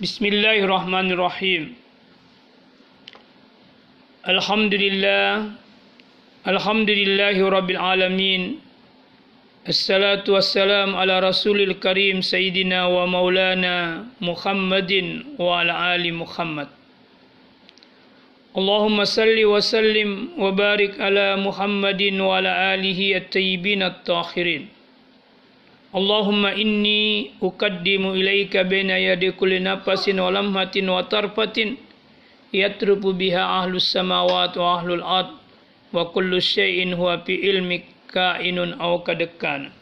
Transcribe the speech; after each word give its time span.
Bismillahirrahmanirrahim. 0.00 1.76
Alhamdulillah. 4.24 5.52
Alhamdulillahi 6.48 7.44
rabbil 7.44 7.76
alamin. 7.76 8.64
Assalatu 9.68 10.40
wassalam 10.40 10.96
ala 10.96 11.20
rasulil 11.20 11.76
karim 11.76 12.24
Sayyidina 12.24 12.88
wa 12.88 13.04
maulana 13.04 14.08
Muhammadin 14.24 15.36
wa 15.36 15.60
ala 15.60 15.92
ali 15.92 16.16
Muhammad. 16.16 16.72
Allahumma 18.56 19.04
salli 19.04 19.44
wa 19.44 19.60
sallim 19.60 20.32
wa 20.40 20.48
barik 20.48 20.96
ala 20.96 21.36
Muhammadin 21.36 22.16
wa 22.16 22.40
ala 22.40 22.72
alihi 22.72 23.20
at-tayyibin 23.20 23.84
at-tahirin. 23.84 24.72
Allahumma 25.90 26.54
inni 26.54 27.34
uqaddimu 27.42 28.14
ilaika 28.14 28.62
baina 28.62 28.94
yadi 28.94 29.34
kulli 29.34 29.58
nafasin 29.58 30.22
wa 30.22 30.30
lamhatin 30.30 30.86
wa 30.86 31.02
tarfatin 31.02 31.74
yatrubu 32.54 33.10
biha 33.10 33.42
ahlus 33.58 33.90
samawati 33.90 34.58
wa 34.62 34.78
ahlul 34.78 35.02
ard 35.02 35.34
wa 35.90 36.06
kullu 36.14 36.38
syai'in 36.38 36.94
huwa 36.94 37.18
fi 37.26 37.34
ilmik 37.34 37.90
kainun 38.06 38.78
aw 38.78 39.02
kadekana 39.02 39.74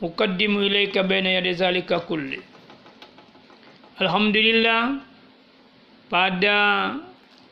uqaddimu 0.00 0.64
ilaika 0.64 1.04
baina 1.04 1.36
yadi 1.36 1.52
zalika 1.52 2.00
kulli. 2.08 2.40
Alhamdulillah 4.00 5.04
pada 6.08 6.58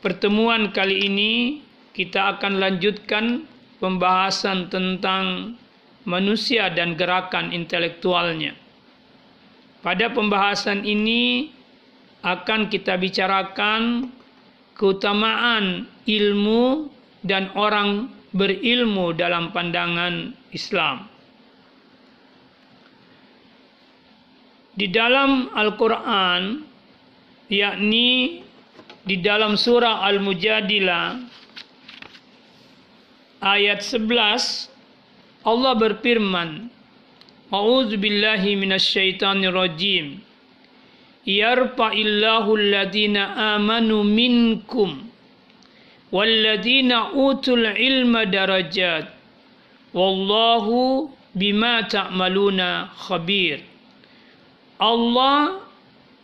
pertemuan 0.01 0.73
kali 0.73 1.05
ini 1.05 1.61
kita 1.93 2.33
akan 2.37 2.57
lanjutkan 2.57 3.45
pembahasan 3.77 4.73
tentang 4.73 5.53
manusia 6.07 6.71
dan 6.71 6.95
gerakan 6.95 7.51
intelektualnya. 7.51 8.55
Pada 9.83 10.07
pembahasan 10.09 10.87
ini 10.87 11.51
akan 12.23 12.71
kita 12.71 12.95
bicarakan 12.95 14.09
keutamaan 14.73 15.85
ilmu 16.07 16.87
dan 17.27 17.51
orang 17.59 18.07
berilmu 18.31 19.11
dalam 19.11 19.51
pandangan 19.51 20.31
Islam. 20.55 21.11
Di 24.77 24.87
dalam 24.93 25.49
Al-Quran, 25.57 26.61
yakni 27.49 28.45
di 29.01 29.17
dalam 29.17 29.57
surah 29.57 30.05
Al-Mujadilah, 30.05 31.17
ayat 33.41 33.81
11, 33.81 34.76
Allah 35.45 35.73
berfirman, 35.77 36.69
A'udzu 37.47 37.95
billahi 37.95 38.59
minasyaitonir 38.59 39.55
rajim. 39.55 40.19
Yarfa'illahu 41.27 42.55
alladhina 42.55 43.55
amanu 43.55 44.03
minkum 44.03 45.07
walladhina 46.11 47.15
utul 47.15 47.67
ilma 47.71 48.27
darajat. 48.27 49.11
Wallahu 49.95 51.11
bima 51.35 51.87
ta'maluna 51.87 52.91
khabir. 53.07 53.63
Allah 54.79 55.63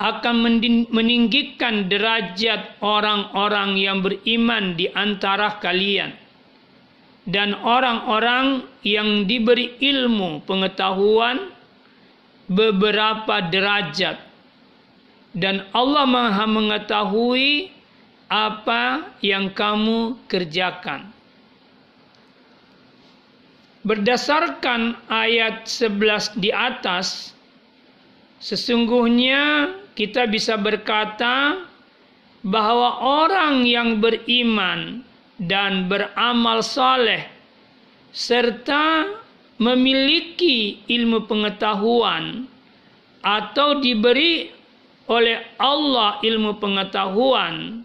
akan 0.04 0.36
meninggikan 0.92 1.88
derajat 1.88 2.84
orang-orang 2.84 3.80
yang 3.80 4.04
beriman 4.04 4.76
di 4.76 4.92
antara 4.92 5.64
kalian 5.64 6.23
dan 7.24 7.56
orang-orang 7.56 8.68
yang 8.84 9.24
diberi 9.24 9.80
ilmu 9.80 10.44
pengetahuan 10.44 11.52
beberapa 12.52 13.40
derajat 13.48 14.20
dan 15.34 15.66
Allah 15.74 16.06
Maha 16.06 16.46
mengetahui 16.46 17.74
apa 18.30 19.14
yang 19.22 19.50
kamu 19.50 20.18
kerjakan. 20.30 21.10
Berdasarkan 23.84 24.96
ayat 25.12 25.68
11 25.68 26.40
di 26.40 26.54
atas, 26.54 27.36
sesungguhnya 28.40 29.76
kita 29.92 30.24
bisa 30.30 30.56
berkata 30.56 31.68
bahwa 32.46 33.04
orang 33.04 33.68
yang 33.68 34.00
beriman 34.00 35.04
dan 35.42 35.90
beramal 35.90 36.62
saleh 36.62 37.26
serta 38.14 39.10
memiliki 39.58 40.86
ilmu 40.86 41.26
pengetahuan 41.26 42.46
atau 43.24 43.80
diberi 43.82 44.52
oleh 45.10 45.58
Allah 45.60 46.22
ilmu 46.22 46.58
pengetahuan 46.62 47.84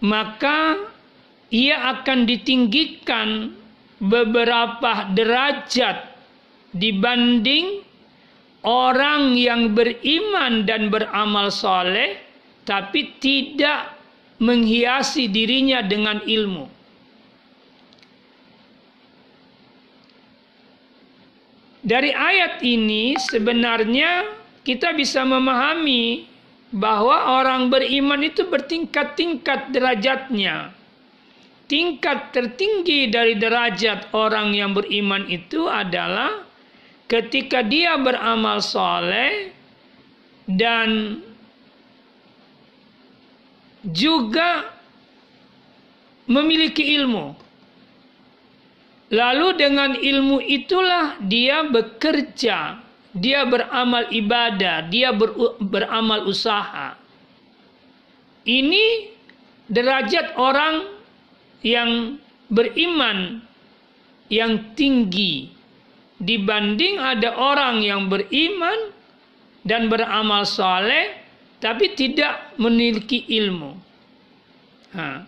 maka 0.00 0.80
ia 1.52 1.98
akan 1.98 2.24
ditinggikan 2.24 3.52
beberapa 4.00 5.12
derajat 5.12 6.08
dibanding 6.72 7.84
orang 8.64 9.36
yang 9.36 9.76
beriman 9.76 10.64
dan 10.64 10.88
beramal 10.88 11.52
soleh 11.52 12.16
tapi 12.64 13.12
tidak 13.20 13.99
menghiasi 14.40 15.28
dirinya 15.28 15.84
dengan 15.84 16.24
ilmu. 16.24 16.66
Dari 21.80 22.12
ayat 22.12 22.60
ini 22.60 23.16
sebenarnya 23.16 24.28
kita 24.64 24.92
bisa 24.92 25.24
memahami 25.24 26.28
bahwa 26.70 27.40
orang 27.40 27.72
beriman 27.72 28.20
itu 28.20 28.44
bertingkat-tingkat 28.46 29.72
derajatnya. 29.72 30.76
Tingkat 31.70 32.34
tertinggi 32.34 33.08
dari 33.08 33.38
derajat 33.38 34.10
orang 34.12 34.52
yang 34.52 34.74
beriman 34.74 35.24
itu 35.30 35.70
adalah 35.70 36.44
ketika 37.06 37.62
dia 37.62 37.94
beramal 37.98 38.58
soleh 38.58 39.54
dan 40.46 41.18
juga 43.84 44.68
memiliki 46.30 46.94
ilmu. 47.00 47.34
Lalu 49.10 49.48
dengan 49.58 49.90
ilmu 49.98 50.38
itulah 50.38 51.18
dia 51.18 51.66
bekerja, 51.66 52.78
dia 53.10 53.40
beramal 53.42 54.06
ibadah, 54.14 54.86
dia 54.86 55.10
ber, 55.10 55.58
beramal 55.58 56.30
usaha. 56.30 56.94
Ini 58.46 59.10
derajat 59.66 60.38
orang 60.38 60.86
yang 61.66 62.22
beriman 62.50 63.42
yang 64.30 64.74
tinggi 64.78 65.50
dibanding 66.22 67.02
ada 67.02 67.34
orang 67.34 67.82
yang 67.82 68.06
beriman 68.06 68.94
dan 69.66 69.90
beramal 69.90 70.46
soleh 70.46 71.19
tapi 71.60 71.92
tidak 71.92 72.56
memiliki 72.56 73.28
ilmu. 73.28 73.72
Ha. 74.96 75.22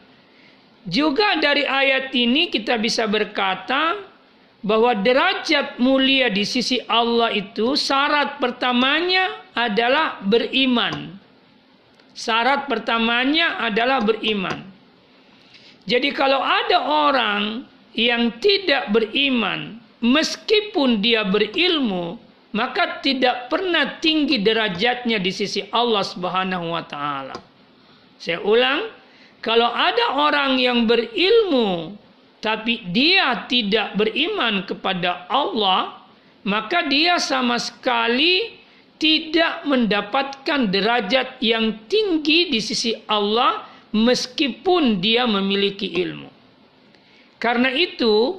Juga 0.83 1.39
dari 1.39 1.63
ayat 1.63 2.11
ini 2.11 2.51
kita 2.51 2.75
bisa 2.81 3.07
berkata 3.07 3.95
bahwa 4.65 4.97
derajat 4.99 5.79
mulia 5.79 6.27
di 6.33 6.43
sisi 6.43 6.83
Allah 6.91 7.31
itu 7.31 7.79
syarat 7.79 8.43
pertamanya 8.43 9.47
adalah 9.55 10.19
beriman. 10.25 11.15
Syarat 12.17 12.67
pertamanya 12.67 13.63
adalah 13.63 14.03
beriman. 14.03 14.59
Jadi 15.87 16.11
kalau 16.15 16.43
ada 16.43 16.79
orang 16.83 17.67
yang 17.95 18.39
tidak 18.39 18.91
beriman 18.91 19.83
meskipun 20.03 21.03
dia 21.03 21.27
berilmu 21.27 22.19
maka 22.53 23.01
tidak 23.01 23.49
pernah 23.49 23.99
tinggi 23.99 24.41
derajatnya 24.41 25.17
di 25.17 25.33
sisi 25.33 25.65
Allah 25.73 26.05
Subhanahu 26.05 26.73
wa 26.73 26.85
taala. 26.85 27.37
Saya 28.21 28.45
ulang, 28.45 28.93
kalau 29.43 29.73
ada 29.73 30.15
orang 30.15 30.61
yang 30.61 30.85
berilmu 30.87 31.97
tapi 32.43 32.83
dia 32.91 33.47
tidak 33.47 33.95
beriman 33.95 34.67
kepada 34.67 35.31
Allah, 35.31 36.03
maka 36.43 36.87
dia 36.91 37.17
sama 37.23 37.57
sekali 37.57 38.59
tidak 38.99 39.67
mendapatkan 39.67 40.71
derajat 40.71 41.39
yang 41.43 41.87
tinggi 41.87 42.51
di 42.51 42.59
sisi 42.63 42.95
Allah 43.07 43.67
meskipun 43.95 44.99
dia 44.99 45.27
memiliki 45.27 45.91
ilmu. 45.91 46.31
Karena 47.39 47.71
itu, 47.75 48.39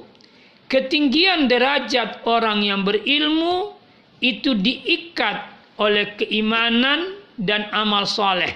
ketinggian 0.68 1.48
derajat 1.48 2.24
orang 2.24 2.64
yang 2.64 2.80
berilmu 2.84 3.76
itu 4.22 4.54
diikat 4.54 5.50
oleh 5.78 6.14
keimanan 6.14 7.18
dan 7.34 7.66
amal 7.74 8.06
soleh. 8.06 8.54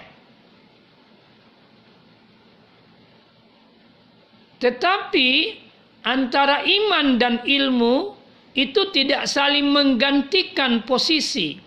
Tetapi 4.58 5.28
antara 6.02 6.66
iman 6.66 7.18
dan 7.18 7.42
ilmu 7.46 8.14
itu 8.58 8.90
tidak 8.90 9.30
saling 9.30 9.70
menggantikan 9.70 10.82
posisi. 10.82 11.66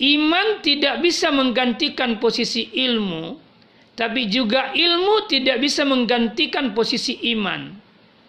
iman 0.00 0.64
tidak 0.64 1.04
bisa 1.04 1.28
menggantikan 1.28 2.16
posisi 2.16 2.72
ilmu, 2.72 3.36
tapi 3.92 4.32
juga 4.32 4.72
ilmu 4.72 5.28
tidak 5.28 5.60
bisa 5.60 5.84
menggantikan 5.84 6.72
posisi 6.72 7.20
iman. 7.36 7.76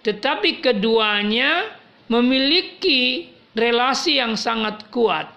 Tetapi 0.03 0.59
keduanya 0.59 1.71
memiliki 2.11 3.30
relasi 3.57 4.19
yang 4.19 4.39
sangat 4.39 4.87
kuat. 4.93 5.27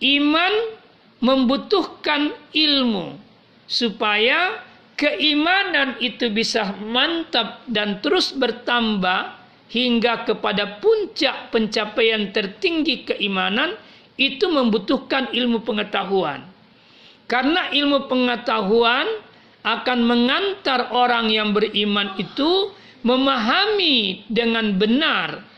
Iman 0.00 0.80
membutuhkan 1.20 2.32
ilmu 2.56 3.20
supaya 3.68 4.64
keimanan 4.96 6.00
itu 6.00 6.32
bisa 6.32 6.72
mantap 6.80 7.64
dan 7.68 8.00
terus 8.00 8.32
bertambah 8.32 9.36
hingga 9.70 10.26
kepada 10.26 10.80
puncak 10.82 11.52
pencapaian 11.52 12.32
tertinggi 12.32 13.06
keimanan 13.06 13.76
itu 14.16 14.48
membutuhkan 14.48 15.32
ilmu 15.32 15.62
pengetahuan. 15.64 16.44
Karena 17.30 17.70
ilmu 17.70 18.10
pengetahuan 18.10 19.06
akan 19.62 19.98
mengantar 20.02 20.90
orang 20.90 21.28
yang 21.30 21.52
beriman 21.52 22.16
itu 22.16 22.72
memahami 23.04 24.24
dengan 24.28 24.76
benar 24.76 25.49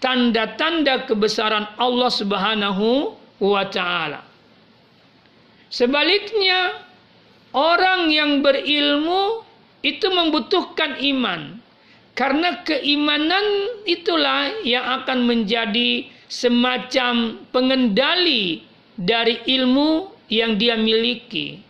tanda-tanda 0.00 1.04
kebesaran 1.06 1.68
Allah 1.76 2.10
Subhanahu 2.10 3.14
wa 3.38 3.64
taala. 3.68 4.24
Sebaliknya, 5.70 6.82
orang 7.54 8.10
yang 8.10 8.42
berilmu 8.42 9.46
itu 9.86 10.10
membutuhkan 10.10 10.98
iman. 10.98 11.62
Karena 12.18 12.60
keimanan 12.66 13.80
itulah 13.86 14.50
yang 14.66 14.82
akan 15.00 15.24
menjadi 15.24 16.04
semacam 16.28 17.38
pengendali 17.48 18.66
dari 18.98 19.40
ilmu 19.46 20.10
yang 20.28 20.60
dia 20.60 20.76
miliki. 20.76 21.62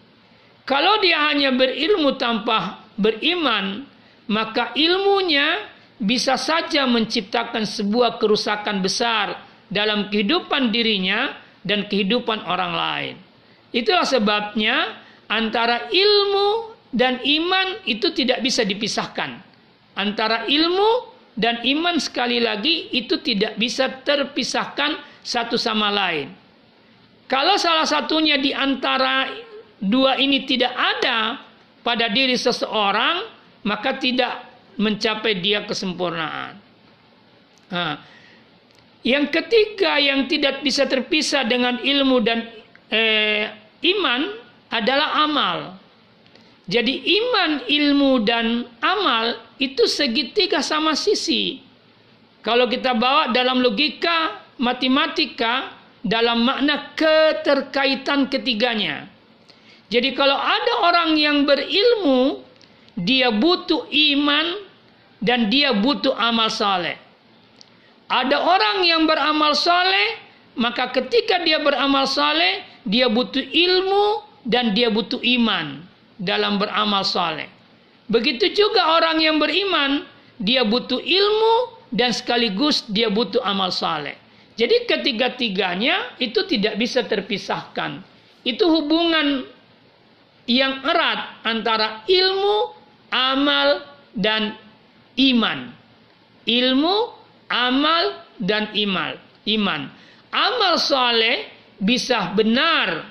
Kalau 0.67 0.99
dia 0.99 1.31
hanya 1.31 1.55
berilmu 1.55 2.19
tanpa 2.19 2.83
beriman, 2.99 3.87
maka 4.27 4.75
ilmunya 4.75 5.67
bisa 6.01 6.41
saja 6.41 6.89
menciptakan 6.89 7.69
sebuah 7.69 8.17
kerusakan 8.17 8.81
besar 8.81 9.45
dalam 9.69 10.09
kehidupan 10.09 10.73
dirinya 10.73 11.37
dan 11.61 11.85
kehidupan 11.87 12.41
orang 12.49 12.73
lain. 12.73 13.15
Itulah 13.71 14.09
sebabnya 14.09 14.97
antara 15.29 15.93
ilmu 15.93 16.75
dan 16.91 17.21
iman 17.23 17.85
itu 17.87 18.11
tidak 18.17 18.43
bisa 18.43 18.67
dipisahkan 18.67 19.51
antara 20.01 20.49
ilmu 20.49 21.13
dan 21.37 21.61
iman 21.63 22.01
sekali 22.01 22.41
lagi 22.41 22.89
itu 22.97 23.21
tidak 23.21 23.61
bisa 23.61 23.89
terpisahkan 24.03 24.97
satu 25.21 25.61
sama 25.61 25.93
lain. 25.93 26.33
Kalau 27.31 27.55
salah 27.61 27.87
satunya 27.87 28.41
di 28.41 28.51
antara 28.51 29.31
dua 29.79 30.19
ini 30.19 30.43
tidak 30.49 30.75
ada 30.75 31.39
pada 31.87 32.11
diri 32.11 32.35
seseorang, 32.35 33.23
maka 33.63 33.97
tidak 34.03 34.50
mencapai 34.79 35.39
dia 35.41 35.65
kesempurnaan. 35.67 36.59
Nah, 37.71 37.95
yang 39.01 39.33
ketiga 39.33 39.97
yang 39.97 40.29
tidak 40.29 40.61
bisa 40.61 40.85
terpisah 40.85 41.49
dengan 41.49 41.81
ilmu 41.81 42.21
dan 42.21 42.45
eh, 42.93 43.49
iman 43.81 44.21
adalah 44.69 45.25
amal. 45.25 45.59
Jadi 46.71 47.03
iman, 47.03 47.51
ilmu 47.67 48.13
dan 48.23 48.63
amal 48.79 49.35
itu 49.59 49.91
segitiga 49.91 50.63
sama 50.63 50.95
sisi. 50.95 51.59
Kalau 52.47 52.71
kita 52.71 52.95
bawa 52.95 53.35
dalam 53.35 53.59
logika 53.59 54.39
matematika 54.63 55.75
dalam 56.01 56.47
makna 56.47 56.95
keterkaitan 56.97 58.31
ketiganya. 58.31 59.09
Jadi 59.91 60.15
kalau 60.15 60.39
ada 60.39 60.87
orang 60.87 61.19
yang 61.19 61.43
berilmu, 61.43 62.47
dia 62.99 63.31
butuh 63.31 63.87
iman 63.91 64.47
dan 65.21 65.53
dia 65.53 65.77
butuh 65.77 66.17
amal 66.17 66.49
saleh. 66.49 66.97
Ada 68.11 68.43
orang 68.43 68.83
yang 68.83 69.07
beramal 69.07 69.55
saleh, 69.55 70.19
maka 70.59 70.91
ketika 70.91 71.39
dia 71.47 71.63
beramal 71.63 72.11
saleh, 72.11 72.67
dia 72.83 73.07
butuh 73.07 73.45
ilmu 73.45 74.27
dan 74.43 74.75
dia 74.75 74.91
butuh 74.91 75.23
iman 75.23 75.85
dalam 76.19 76.59
beramal 76.59 77.07
saleh. 77.07 77.47
Begitu 78.11 78.51
juga 78.51 78.99
orang 78.99 79.23
yang 79.23 79.39
beriman, 79.39 80.03
dia 80.43 80.67
butuh 80.67 80.99
ilmu 80.99 81.79
dan 81.95 82.11
sekaligus 82.11 82.83
dia 82.91 83.07
butuh 83.07 83.39
amal 83.47 83.71
saleh. 83.71 84.19
Jadi 84.59 84.85
ketiga-tiganya 84.85 86.19
itu 86.19 86.43
tidak 86.51 86.77
bisa 86.77 87.07
terpisahkan. 87.07 88.03
Itu 88.43 88.67
hubungan 88.67 89.47
yang 90.51 90.83
erat 90.83 91.45
antara 91.47 92.03
ilmu, 92.11 92.80
amal, 93.11 93.85
dan 94.15 94.57
iman. 95.19 95.71
Ilmu, 96.47 96.97
amal, 97.51 98.25
dan 98.41 98.73
iman. 98.75 99.15
Iman. 99.47 99.91
Amal 100.31 100.79
saleh 100.79 101.51
bisa 101.81 102.31
benar 102.39 103.03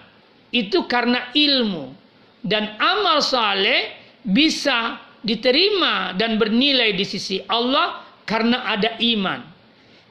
itu 0.56 0.88
karena 0.88 1.30
ilmu 1.36 1.92
dan 2.40 2.80
amal 2.80 3.19
saleh 3.19 3.92
bisa 4.24 4.98
diterima 5.19 6.16
dan 6.16 6.40
bernilai 6.40 6.95
di 6.95 7.04
sisi 7.04 7.44
Allah 7.44 8.07
karena 8.24 8.72
ada 8.72 8.95
iman. 9.04 9.44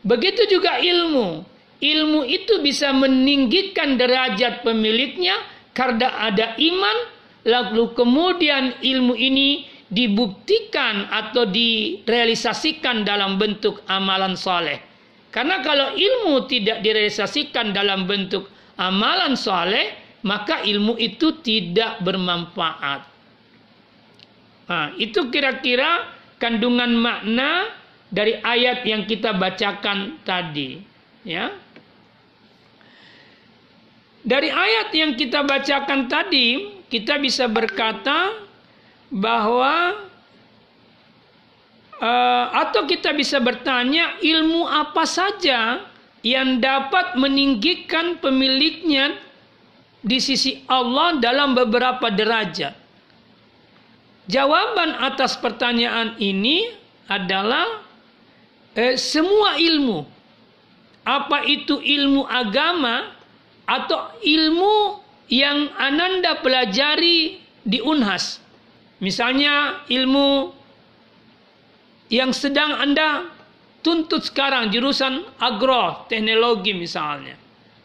Begitu 0.04 0.58
juga 0.58 0.78
ilmu. 0.78 1.56
Ilmu 1.78 2.26
itu 2.26 2.58
bisa 2.58 2.90
meninggikan 2.90 3.94
derajat 3.94 4.66
pemiliknya 4.66 5.38
karena 5.70 6.26
ada 6.26 6.58
iman, 6.58 6.96
lalu 7.46 7.94
kemudian 7.94 8.82
ilmu 8.82 9.14
ini 9.14 9.62
dibuktikan 9.88 11.08
atau 11.08 11.48
direalisasikan 11.48 13.08
dalam 13.08 13.40
bentuk 13.40 13.80
amalan 13.88 14.36
soleh. 14.36 14.80
Karena 15.32 15.60
kalau 15.60 15.96
ilmu 15.96 16.48
tidak 16.48 16.80
direalisasikan 16.80 17.72
dalam 17.72 18.08
bentuk 18.08 18.48
amalan 18.80 19.36
soleh, 19.36 19.96
maka 20.24 20.64
ilmu 20.64 20.96
itu 20.96 21.40
tidak 21.40 22.00
bermanfaat. 22.04 23.00
Nah, 24.68 24.92
itu 25.00 25.32
kira-kira 25.32 26.04
kandungan 26.36 26.92
makna 26.96 27.72
dari 28.08 28.36
ayat 28.40 28.84
yang 28.84 29.04
kita 29.08 29.36
bacakan 29.36 30.20
tadi, 30.24 30.80
ya. 31.24 31.52
Dari 34.28 34.52
ayat 34.52 34.92
yang 34.92 35.16
kita 35.16 35.40
bacakan 35.44 36.04
tadi, 36.08 36.76
kita 36.92 37.16
bisa 37.16 37.48
berkata 37.48 38.47
bahwa 39.08 39.96
uh, 41.98 42.46
atau 42.52 42.84
kita 42.84 43.12
bisa 43.16 43.40
bertanya 43.40 44.16
ilmu 44.20 44.68
apa 44.68 45.04
saja 45.08 45.84
yang 46.20 46.60
dapat 46.60 47.16
meninggikan 47.16 48.20
pemiliknya 48.20 49.16
di 50.04 50.18
sisi 50.20 50.64
Allah 50.68 51.16
dalam 51.18 51.56
beberapa 51.56 52.12
derajat? 52.12 52.74
Jawaban 54.28 54.92
atas 55.00 55.40
pertanyaan 55.40 56.20
ini 56.20 56.68
adalah 57.08 57.80
eh, 58.76 59.00
semua 59.00 59.56
ilmu. 59.56 60.04
Apa 61.08 61.48
itu 61.48 61.80
ilmu 61.80 62.28
agama 62.28 63.08
atau 63.64 64.12
ilmu 64.20 65.00
yang 65.32 65.72
Ananda 65.80 66.36
pelajari 66.44 67.40
di 67.64 67.80
Unhas. 67.80 68.40
Misalnya 68.98 69.86
ilmu 69.86 70.50
yang 72.10 72.34
sedang 72.34 72.74
Anda 72.82 73.30
tuntut 73.84 74.26
sekarang 74.26 74.74
jurusan 74.74 75.22
agro 75.38 76.08
teknologi 76.10 76.74
misalnya 76.74 77.38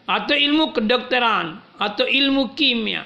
atau 0.09 0.35
ilmu 0.35 0.73
kedokteran 0.73 1.61
atau 1.77 2.03
ilmu 2.03 2.57
kimia. 2.57 3.05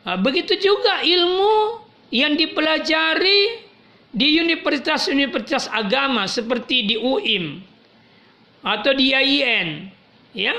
Nah, 0.00 0.16
begitu 0.16 0.56
juga 0.56 1.04
ilmu 1.04 1.84
yang 2.10 2.34
dipelajari 2.34 3.68
di 4.10 4.40
universitas-universitas 4.42 5.70
agama 5.70 6.26
seperti 6.26 6.88
di 6.88 6.96
UIM 6.98 7.62
atau 8.64 8.90
di 8.96 9.14
IAIN 9.14 9.86
ya. 10.34 10.56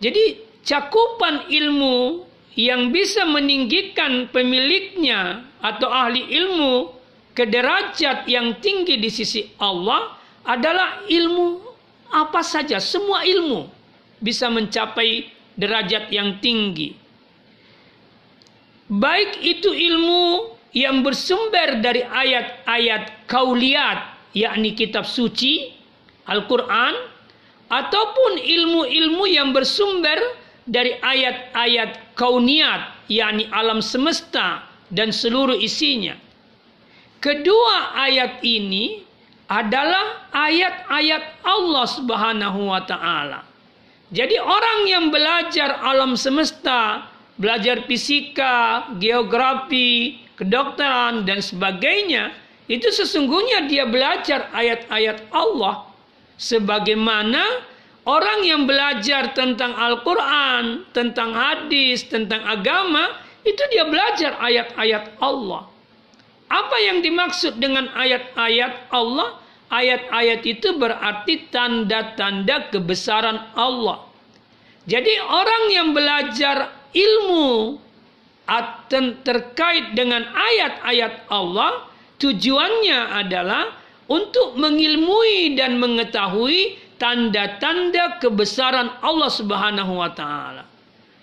Jadi 0.00 0.40
cakupan 0.64 1.50
ilmu 1.52 2.24
yang 2.58 2.90
bisa 2.90 3.26
meninggikan 3.26 4.26
pemiliknya 4.30 5.46
atau 5.62 5.86
ahli 5.86 6.26
ilmu 6.26 6.90
ke 7.30 7.46
derajat 7.46 8.26
yang 8.26 8.58
tinggi 8.58 8.98
di 8.98 9.10
sisi 9.10 9.46
Allah 9.62 10.18
adalah 10.42 11.06
ilmu 11.06 11.62
apa 12.10 12.42
saja, 12.42 12.82
semua 12.82 13.22
ilmu 13.22 13.70
bisa 14.18 14.50
mencapai 14.50 15.30
derajat 15.54 16.10
yang 16.10 16.42
tinggi. 16.42 16.98
Baik 18.90 19.38
itu 19.46 19.70
ilmu 19.70 20.50
yang 20.74 21.06
bersumber 21.06 21.78
dari 21.78 22.02
ayat-ayat 22.02 23.30
kauliat, 23.30 23.98
yakni 24.34 24.74
kitab 24.74 25.06
suci, 25.06 25.70
Al-Quran, 26.26 26.94
ataupun 27.70 28.32
ilmu-ilmu 28.42 29.24
yang 29.30 29.54
bersumber 29.54 30.18
dari 30.70 30.94
ayat-ayat 31.02 32.14
kauniat, 32.14 33.10
yakni 33.10 33.50
alam 33.50 33.82
semesta 33.82 34.62
dan 34.94 35.10
seluruh 35.10 35.58
isinya. 35.58 36.14
Kedua 37.18 37.98
ayat 37.98 38.38
ini 38.46 39.02
adalah 39.50 40.30
ayat-ayat 40.30 41.42
Allah 41.42 41.86
Subhanahu 41.90 42.70
wa 42.70 42.80
taala. 42.86 43.42
Jadi 44.14 44.38
orang 44.38 44.80
yang 44.86 45.04
belajar 45.10 45.82
alam 45.82 46.14
semesta, 46.14 47.10
belajar 47.34 47.82
fisika, 47.90 48.86
geografi, 49.02 50.22
kedokteran 50.38 51.26
dan 51.26 51.42
sebagainya, 51.42 52.30
itu 52.70 52.86
sesungguhnya 52.94 53.66
dia 53.66 53.86
belajar 53.90 54.46
ayat-ayat 54.54 55.26
Allah 55.34 55.90
sebagaimana 56.38 57.42
orang 58.08 58.40
yang 58.46 58.64
belajar 58.64 59.32
tentang 59.36 59.76
Al-Qur'an, 59.76 60.88
tentang 60.94 61.36
hadis, 61.36 62.06
tentang 62.08 62.44
agama, 62.44 63.16
itu 63.44 63.60
dia 63.72 63.88
belajar 63.88 64.36
ayat-ayat 64.40 65.16
Allah. 65.20 65.68
Apa 66.50 66.76
yang 66.82 67.00
dimaksud 67.04 67.62
dengan 67.62 67.88
ayat-ayat 67.94 68.90
Allah? 68.90 69.38
Ayat-ayat 69.70 70.42
itu 70.50 70.74
berarti 70.74 71.46
tanda-tanda 71.46 72.74
kebesaran 72.74 73.54
Allah. 73.54 74.02
Jadi 74.82 75.14
orang 75.22 75.64
yang 75.70 75.88
belajar 75.94 76.74
ilmu 76.90 77.78
terkait 79.22 79.94
dengan 79.94 80.26
ayat-ayat 80.26 81.30
Allah, 81.30 81.86
tujuannya 82.18 83.14
adalah 83.22 83.70
untuk 84.10 84.58
mengilmui 84.58 85.54
dan 85.54 85.78
mengetahui 85.78 86.79
tanda-tanda 87.00 88.20
kebesaran 88.20 89.00
Allah 89.00 89.30
Subhanahu 89.32 89.96
wa 89.96 90.12
taala. 90.12 90.68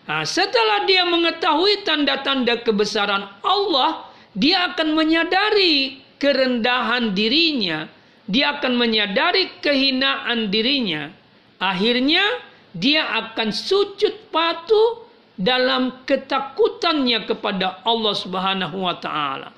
Nah, 0.10 0.26
setelah 0.26 0.90
dia 0.90 1.06
mengetahui 1.06 1.86
tanda-tanda 1.86 2.66
kebesaran 2.66 3.30
Allah, 3.46 4.10
dia 4.34 4.74
akan 4.74 4.98
menyadari 4.98 6.02
kerendahan 6.18 7.14
dirinya, 7.14 7.86
dia 8.26 8.58
akan 8.58 8.74
menyadari 8.74 9.62
kehinaan 9.62 10.50
dirinya. 10.50 11.14
Akhirnya 11.62 12.26
dia 12.74 13.06
akan 13.14 13.54
sujud 13.54 14.34
patuh 14.34 15.06
dalam 15.38 16.02
ketakutannya 16.10 17.30
kepada 17.30 17.86
Allah 17.86 18.16
Subhanahu 18.18 18.82
wa 18.82 18.98
taala. 18.98 19.54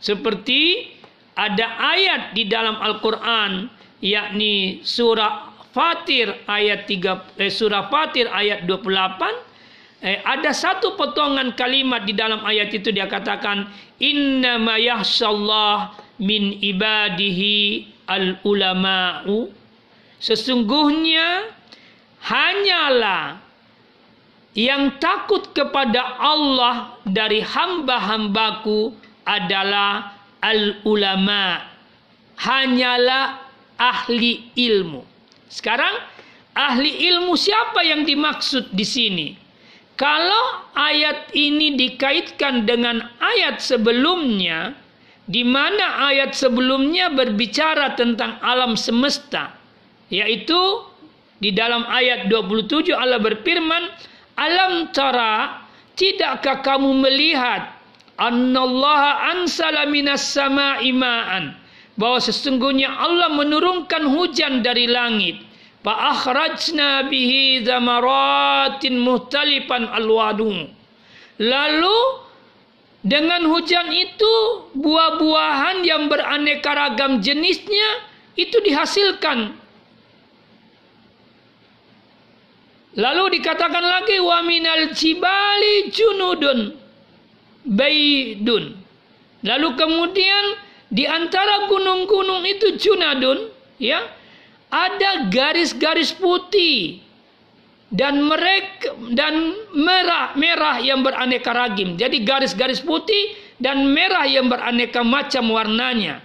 Seperti 0.00 0.88
ada 1.36 1.92
ayat 1.92 2.32
di 2.32 2.48
dalam 2.48 2.80
Al-Qur'an 2.80 3.81
yakni 4.02 4.82
surah 4.82 5.54
Fatir 5.72 6.28
ayat 6.44 6.84
3 6.84 7.40
eh, 7.40 7.48
surah 7.48 7.88
Fatir 7.88 8.28
ayat 8.28 8.68
28 8.68 10.04
eh, 10.04 10.20
ada 10.20 10.52
satu 10.52 10.98
potongan 11.00 11.56
kalimat 11.56 12.04
di 12.04 12.12
dalam 12.12 12.44
ayat 12.44 12.74
itu 12.76 12.92
dia 12.92 13.08
katakan 13.08 13.70
inna 14.02 14.60
ma 14.60 14.76
yahsallah 14.76 15.96
min 16.20 16.60
ibadihi 16.60 17.88
al 18.10 18.36
ulama'u 18.44 19.48
sesungguhnya 20.20 21.48
hanyalah 22.20 23.40
yang 24.52 25.00
takut 25.00 25.56
kepada 25.56 26.20
Allah 26.20 27.00
dari 27.08 27.40
hamba-hambaku 27.40 28.92
adalah 29.24 30.20
al 30.44 30.84
ulama 30.84 31.64
hanyalah 32.36 33.51
ahli 33.80 34.50
ilmu 34.56 35.04
sekarang 35.52 35.92
ahli 36.56 37.08
ilmu 37.12 37.36
siapa 37.36 37.84
yang 37.84 38.04
dimaksud 38.04 38.72
di 38.72 38.84
sini 38.84 39.28
kalau 40.02 40.66
ayat 40.74 41.30
ini 41.30 41.76
dikaitkan 41.76 42.66
dengan 42.66 43.06
ayat 43.20 43.60
sebelumnya, 43.62 44.74
di 45.28 45.46
mana 45.46 46.10
ayat 46.10 46.34
sebelumnya 46.34 47.12
berbicara 47.12 47.94
tentang 47.94 48.40
alam 48.42 48.74
semesta, 48.74 49.54
yaitu 50.10 50.58
di 51.38 51.54
dalam 51.54 51.86
ayat 51.86 52.26
27 52.26 52.90
Allah 52.96 53.22
berfirman, 53.22 53.94
"Alam 54.40 54.90
tara, 54.90 55.60
tidakkah 55.94 56.66
kamu 56.66 56.98
melihat 56.98 57.76
annallaha 58.18 59.38
ansala 59.38 59.86
minas 59.86 60.24
sama'i 60.24 60.90
ma'an?" 60.90 61.54
Bahwa 61.96 62.18
sesungguhnya 62.18 62.88
Allah 62.88 63.28
menurunkan 63.32 64.08
hujan 64.08 64.64
dari 64.64 64.88
langit 64.88 65.52
Fa'akhrajna 65.82 67.10
bihi 67.10 67.66
zamaratin 67.66 69.02
muhtalifan 69.02 69.90
alwadu. 69.90 70.70
Lalu 71.42 71.98
dengan 73.02 73.50
hujan 73.50 73.90
itu 73.90 74.34
buah-buahan 74.78 75.82
yang 75.82 76.06
beraneka 76.06 76.70
ragam 76.70 77.18
jenisnya 77.18 78.06
itu 78.38 78.62
dihasilkan. 78.62 79.58
Lalu 82.94 83.42
dikatakan 83.42 83.82
lagi 83.82 84.22
wa 84.22 84.38
minal 84.46 84.94
jibali 84.94 85.90
junudun 85.90 86.78
baidun. 87.66 88.78
Lalu 89.42 89.68
kemudian 89.74 90.44
di 90.92 91.08
antara 91.08 91.72
gunung-gunung 91.72 92.44
itu 92.44 92.76
junadun 92.76 93.48
ya 93.80 94.12
ada 94.68 95.32
garis-garis 95.32 96.12
putih 96.12 97.00
dan 97.88 98.20
mereka 98.20 98.92
dan 99.12 99.56
merah 99.72 100.36
merah 100.36 100.76
yang 100.84 101.00
beraneka 101.00 101.52
ragam. 101.52 101.96
Jadi 101.96 102.24
garis-garis 102.24 102.84
putih 102.84 103.36
dan 103.56 103.88
merah 103.88 104.28
yang 104.28 104.52
beraneka 104.52 105.00
macam 105.00 105.48
warnanya. 105.52 106.20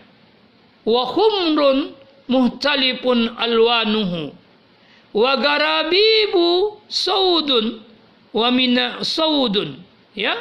Wa 0.84 1.04
humrun 1.16 1.96
muhtalifun 2.28 3.36
alwanuhu. 3.40 4.32
Wa 5.16 5.36
garabibu 5.40 6.80
saudun 6.88 7.84
wa 8.32 8.48
mina 8.52 9.04
saudun. 9.04 9.80
Ya. 10.12 10.36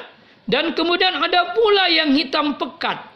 Dan 0.47 0.78
kemudian 0.78 1.11
ada 1.18 1.59
pula 1.59 1.90
yang 1.90 2.14
hitam 2.14 2.54
pekat 2.54 3.16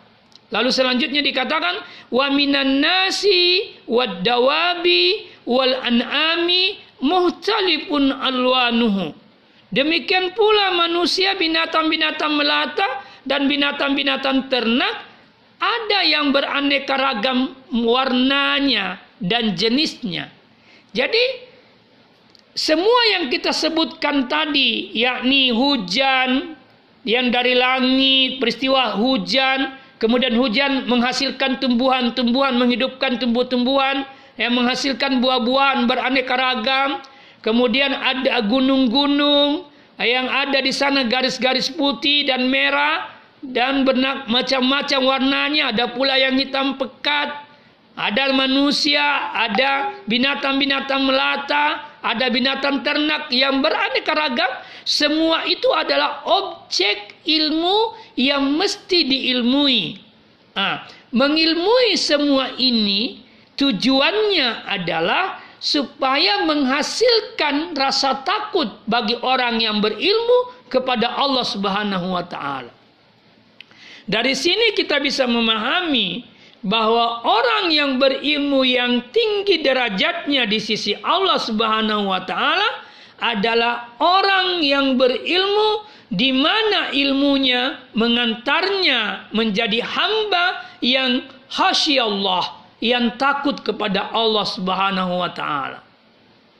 Lalu 0.50 0.70
selanjutnya 0.74 1.22
dikatakan 1.22 1.78
wa 2.10 2.26
minan 2.34 2.82
nasi 2.82 3.70
wad 3.86 4.26
dawabi 4.26 5.30
wal 5.46 5.78
an'ami 5.86 6.78
muhtalifun 6.98 8.10
alwanuhu. 8.10 9.14
Demikian 9.70 10.34
pula 10.34 10.74
manusia 10.74 11.38
binatang-binatang 11.38 12.34
melata 12.34 13.06
dan 13.22 13.46
binatang-binatang 13.46 14.50
ternak 14.50 15.06
ada 15.62 16.00
yang 16.02 16.34
beraneka 16.34 16.98
ragam 16.98 17.54
warnanya 17.70 18.98
dan 19.22 19.54
jenisnya. 19.54 20.34
Jadi 20.90 21.46
semua 22.50 23.00
yang 23.14 23.30
kita 23.30 23.54
sebutkan 23.54 24.26
tadi 24.26 24.90
yakni 24.90 25.54
hujan 25.54 26.58
yang 27.06 27.30
dari 27.30 27.54
langit, 27.54 28.42
peristiwa 28.42 28.98
hujan, 28.98 29.79
Kemudian 30.00 30.32
hujan 30.32 30.88
menghasilkan 30.88 31.60
tumbuhan-tumbuhan, 31.60 32.56
menghidupkan 32.56 33.20
tumbuh-tumbuhan, 33.20 34.08
yang 34.40 34.56
menghasilkan 34.56 35.20
buah-buahan 35.20 35.84
beraneka 35.84 36.32
ragam. 36.32 37.04
Kemudian 37.44 37.92
ada 37.92 38.40
gunung-gunung 38.48 39.68
yang 40.00 40.32
ada 40.32 40.64
di 40.64 40.72
sana 40.72 41.04
garis-garis 41.04 41.68
putih 41.68 42.24
dan 42.24 42.48
merah 42.48 43.12
dan 43.44 43.84
benak 43.84 44.24
macam-macam 44.32 45.00
warnanya. 45.04 45.76
Ada 45.76 45.92
pula 45.92 46.16
yang 46.16 46.40
hitam 46.40 46.80
pekat. 46.80 47.52
Ada 48.00 48.32
manusia, 48.32 49.04
ada 49.36 49.92
binatang-binatang 50.08 51.04
melata, 51.04 51.89
ada 52.00 52.26
binatang 52.32 52.80
ternak 52.80 53.28
yang 53.32 53.60
beraneka 53.60 54.12
ragam. 54.16 54.52
Semua 54.88 55.44
itu 55.44 55.68
adalah 55.76 56.24
objek 56.24 57.20
ilmu 57.28 57.94
yang 58.16 58.56
mesti 58.56 59.04
diilmui. 59.04 60.00
Nah, 60.56 60.88
mengilmui 61.12 61.94
semua 62.00 62.56
ini 62.56 63.22
tujuannya 63.60 64.64
adalah 64.64 65.40
supaya 65.60 66.48
menghasilkan 66.48 67.76
rasa 67.76 68.24
takut 68.24 68.80
bagi 68.88 69.14
orang 69.20 69.60
yang 69.60 69.84
berilmu 69.84 70.56
kepada 70.72 71.12
Allah 71.12 71.44
Subhanahu 71.44 72.16
wa 72.16 72.24
taala. 72.24 72.72
Dari 74.08 74.32
sini 74.32 74.72
kita 74.72 74.98
bisa 74.98 75.28
memahami 75.28 76.24
bahwa 76.60 77.24
orang 77.24 77.72
yang 77.72 77.96
berilmu 77.96 78.60
yang 78.68 79.00
tinggi 79.08 79.64
derajatnya 79.64 80.44
di 80.44 80.60
sisi 80.60 80.92
Allah 81.00 81.40
Subhanahu 81.40 82.12
wa 82.12 82.20
taala 82.28 82.84
adalah 83.20 83.96
orang 84.00 84.60
yang 84.60 84.96
berilmu 85.00 85.88
di 86.10 86.34
mana 86.34 86.90
ilmunya 86.92 87.80
mengantarnya 87.96 89.30
menjadi 89.32 89.80
hamba 89.84 90.66
yang 90.84 91.24
Allah 92.00 92.44
yang 92.80 93.16
takut 93.20 93.60
kepada 93.60 94.12
Allah 94.12 94.44
Subhanahu 94.44 95.20
wa 95.20 95.30
taala. 95.32 95.80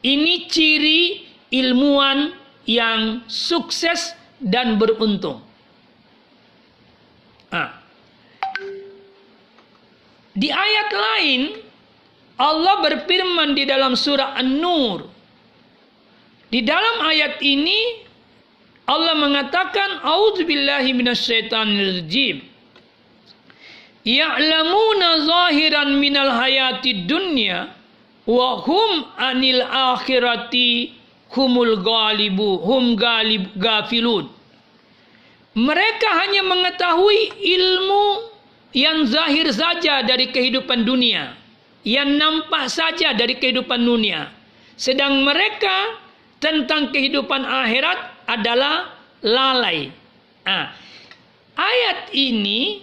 Ini 0.00 0.48
ciri 0.48 1.28
ilmuwan 1.52 2.32
yang 2.64 3.24
sukses 3.28 4.16
dan 4.40 4.80
beruntung. 4.80 5.44
Di 10.34 10.48
ayat 10.50 10.90
lain 10.94 11.42
Allah 12.40 12.80
berfirman 12.80 13.52
di 13.52 13.68
dalam 13.68 13.92
surah 13.92 14.32
An-Nur. 14.40 15.04
Di 16.48 16.64
dalam 16.64 17.04
ayat 17.04 17.36
ini 17.44 18.00
Allah 18.88 19.12
mengatakan 19.12 20.00
auzubillahi 20.00 20.90
minasyaitonirrajim. 20.96 22.40
Ya'lamuna 24.08 25.08
zahiran 25.28 26.00
minal 26.00 26.32
hayati 26.32 27.04
dunya 27.04 27.76
wa 28.24 28.64
hum 28.64 28.90
anil 29.20 29.60
akhirati 29.60 30.96
humul 31.36 31.84
galibu 31.84 32.64
hum 32.64 32.96
galib 32.96 33.52
gafilun. 33.60 34.32
Mereka 35.52 36.08
hanya 36.24 36.42
mengetahui 36.48 37.36
ilmu 37.36 38.29
yang 38.70 39.06
zahir 39.06 39.50
saja 39.50 40.02
dari 40.06 40.30
kehidupan 40.30 40.86
dunia, 40.86 41.34
yang 41.82 42.14
nampak 42.18 42.70
saja 42.70 43.14
dari 43.14 43.38
kehidupan 43.38 43.82
dunia. 43.82 44.30
Sedang 44.78 45.26
mereka 45.26 46.00
tentang 46.40 46.88
kehidupan 46.94 47.44
akhirat 47.44 48.24
adalah 48.24 48.96
lalai. 49.20 49.92
Nah, 50.46 50.72
ayat 51.58 52.14
ini 52.16 52.80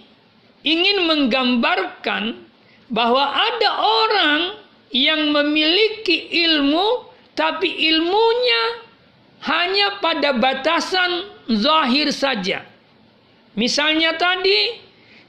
ingin 0.62 1.08
menggambarkan 1.08 2.46
bahwa 2.88 3.24
ada 3.34 3.70
orang 3.82 4.40
yang 4.94 5.34
memiliki 5.34 6.32
ilmu 6.48 7.08
tapi 7.36 7.68
ilmunya 7.68 8.62
hanya 9.46 10.02
pada 10.02 10.34
batasan 10.34 11.28
zahir 11.46 12.10
saja. 12.10 12.66
Misalnya 13.54 14.14
tadi 14.18 14.87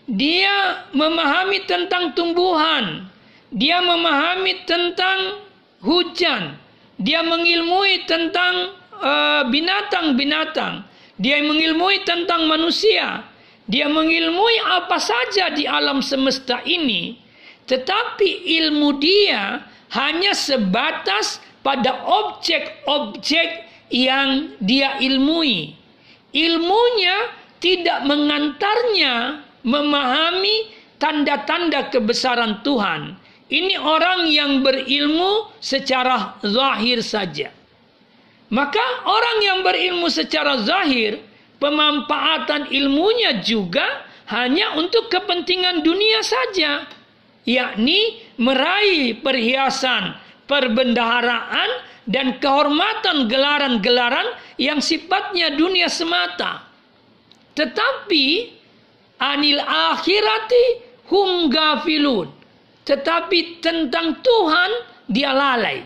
dia 0.10 0.88
memahami 0.92 1.66
tentang 1.70 2.18
tumbuhan, 2.18 3.06
dia 3.54 3.82
memahami 3.82 4.66
tentang 4.66 5.46
hujan, 5.86 6.58
dia 6.98 7.22
mengilmui 7.22 8.10
tentang 8.10 8.80
Eh, 9.00 9.44
binatang-binatang. 9.48 10.84
dia 11.20 11.40
mengilmui 11.44 12.04
tentang 12.08 12.48
manusia. 12.48 13.28
Dia 13.68 13.92
mengilmui 13.92 14.56
apa 14.64 14.96
saja 15.00 15.52
di 15.52 15.68
alam 15.68 16.00
semesta 16.00 16.64
ini. 16.64 17.20
Tetapi 17.68 18.48
ilmu 18.60 18.96
dia 19.04 19.68
hanya 20.00 20.32
sebatas 20.32 21.44
pada 21.60 22.08
objek-objek 22.08 23.68
yang 23.92 24.56
dia 24.64 24.96
ilmui. 25.04 25.76
Ilmunya 26.32 27.36
tidak 27.60 28.08
mengantarnya 28.08 29.44
memahami 29.64 30.72
tanda-tanda 31.00 31.88
kebesaran 31.90 32.62
Tuhan. 32.62 33.16
Ini 33.50 33.82
orang 33.82 34.30
yang 34.30 34.62
berilmu 34.62 35.50
secara 35.58 36.38
zahir 36.46 37.02
saja. 37.02 37.50
Maka 38.50 38.86
orang 39.06 39.38
yang 39.42 39.60
berilmu 39.66 40.10
secara 40.10 40.62
zahir, 40.62 41.18
pemanfaatan 41.58 42.70
ilmunya 42.70 43.42
juga 43.42 44.06
hanya 44.30 44.78
untuk 44.78 45.10
kepentingan 45.10 45.82
dunia 45.82 46.22
saja, 46.22 46.86
yakni 47.46 48.22
meraih 48.38 49.18
perhiasan, 49.22 50.14
perbendaharaan, 50.46 51.90
dan 52.10 52.42
kehormatan 52.42 53.30
gelaran-gelaran 53.30 54.34
yang 54.58 54.82
sifatnya 54.82 55.54
dunia 55.54 55.86
semata. 55.90 56.66
Tetapi 57.54 58.58
anil 59.20 59.60
akhirati 59.62 60.64
hum 61.12 61.52
gafilun. 61.52 62.28
Tetapi 62.88 63.62
tentang 63.62 64.18
Tuhan 64.24 64.72
dia 65.12 65.36
lalai. 65.36 65.86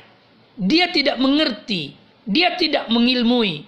Dia 0.53 0.93
tidak 0.93 1.17
mengerti 1.17 2.03
dia 2.27 2.55
tidak 2.55 2.87
mengilmui. 2.87 3.67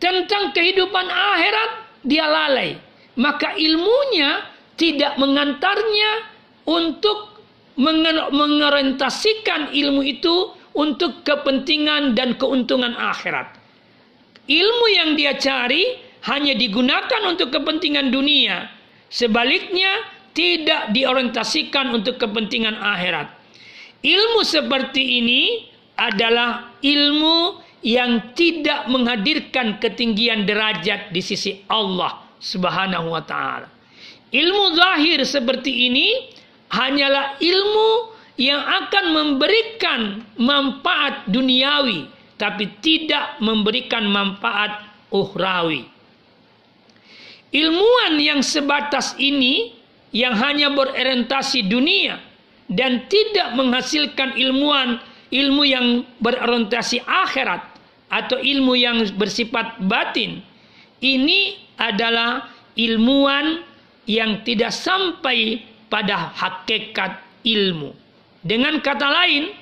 Tentang 0.00 0.52
kehidupan 0.52 1.06
akhirat, 1.08 1.70
dia 2.04 2.28
lalai. 2.28 2.76
Maka 3.16 3.56
ilmunya 3.56 4.42
tidak 4.74 5.16
mengantarnya 5.16 6.10
untuk 6.66 7.40
mengorientasikan 7.78 9.70
ilmu 9.72 10.02
itu 10.02 10.50
untuk 10.74 11.22
kepentingan 11.22 12.18
dan 12.18 12.34
keuntungan 12.36 12.94
akhirat. 12.98 13.54
Ilmu 14.44 14.86
yang 14.92 15.10
dia 15.16 15.38
cari 15.38 16.03
hanya 16.24 16.56
digunakan 16.56 17.22
untuk 17.28 17.52
kepentingan 17.52 18.08
dunia. 18.08 18.68
Sebaliknya, 19.12 19.92
tidak 20.34 20.90
diorientasikan 20.90 21.94
untuk 21.94 22.18
kepentingan 22.18 22.74
akhirat. 22.74 23.30
Ilmu 24.04 24.42
seperti 24.42 25.22
ini 25.22 25.42
adalah 25.94 26.74
ilmu 26.82 27.62
yang 27.86 28.34
tidak 28.34 28.90
menghadirkan 28.90 29.78
ketinggian 29.78 30.48
derajat 30.48 31.14
di 31.14 31.20
sisi 31.22 31.62
Allah 31.70 32.24
Subhanahu 32.42 33.14
wa 33.14 33.22
taala. 33.22 33.70
Ilmu 34.34 34.74
zahir 34.74 35.22
seperti 35.22 35.88
ini 35.88 36.34
hanyalah 36.74 37.38
ilmu 37.38 37.90
yang 38.34 38.58
akan 38.58 39.04
memberikan 39.14 40.26
manfaat 40.42 41.30
duniawi 41.30 42.10
tapi 42.34 42.66
tidak 42.82 43.38
memberikan 43.38 44.10
manfaat 44.10 44.82
ukhrawi. 45.14 45.93
Ilmuwan 47.54 48.18
yang 48.18 48.42
sebatas 48.42 49.14
ini 49.14 49.78
yang 50.10 50.34
hanya 50.34 50.74
berorientasi 50.74 51.70
dunia 51.70 52.18
dan 52.66 53.06
tidak 53.06 53.54
menghasilkan 53.54 54.34
ilmuwan 54.34 54.98
ilmu 55.30 55.62
yang 55.62 55.86
berorientasi 56.18 56.98
akhirat 57.06 57.62
atau 58.10 58.38
ilmu 58.42 58.74
yang 58.74 59.06
bersifat 59.14 59.78
batin 59.86 60.42
ini 60.98 61.58
adalah 61.78 62.50
ilmuwan 62.74 63.62
yang 64.06 64.42
tidak 64.42 64.74
sampai 64.74 65.62
pada 65.90 66.34
hakikat 66.34 67.22
ilmu. 67.46 67.94
Dengan 68.44 68.78
kata 68.82 69.08
lain, 69.08 69.54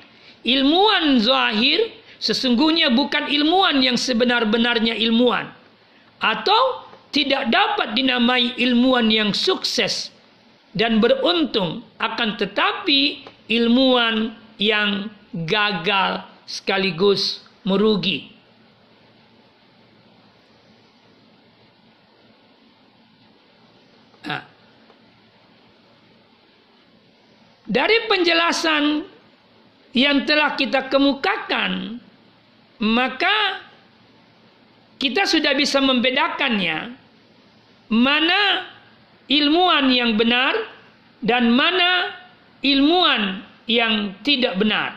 ilmuwan 0.42 1.20
zahir 1.20 1.92
sesungguhnya 2.22 2.94
bukan 2.94 3.28
ilmuwan 3.30 3.82
yang 3.82 3.98
sebenar-benarnya 3.98 4.94
ilmuwan 4.94 5.50
atau 6.22 6.91
tidak 7.12 7.52
dapat 7.52 7.92
dinamai 7.92 8.56
ilmuwan 8.56 9.12
yang 9.12 9.30
sukses 9.36 10.08
dan 10.72 10.98
beruntung 10.98 11.84
akan 12.00 12.40
tetapi 12.40 13.28
ilmuwan 13.52 14.32
yang 14.56 15.12
gagal 15.44 16.24
sekaligus 16.48 17.44
merugi. 17.68 18.32
Nah, 24.24 24.42
dari 27.68 27.98
penjelasan 28.08 29.04
yang 29.92 30.24
telah 30.24 30.56
kita 30.56 30.88
kemukakan, 30.88 32.00
maka 32.80 33.60
kita 34.96 35.28
sudah 35.28 35.52
bisa 35.52 35.82
membedakannya 35.82 37.01
mana 37.92 38.64
ilmuwan 39.28 39.92
yang 39.92 40.16
benar 40.16 40.56
dan 41.20 41.52
mana 41.52 42.16
ilmuwan 42.64 43.44
yang 43.68 44.16
tidak 44.24 44.56
benar 44.56 44.96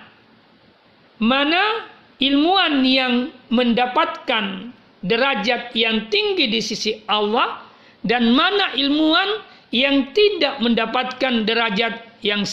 mana 1.20 1.92
ilmuwan 2.24 2.88
yang 2.88 3.36
mendapatkan 3.52 4.72
derajat 5.04 5.76
yang 5.76 6.08
tinggi 6.08 6.50
di 6.50 6.60
sisi 6.64 7.04
Allah 7.06 7.62
dan 8.02 8.32
mana 8.32 8.74
ilmuwan 8.74 9.44
yang 9.76 10.16
tidak 10.16 10.62
mendapatkan 10.64 11.44
derajat 11.44 12.22
yang 12.24 12.48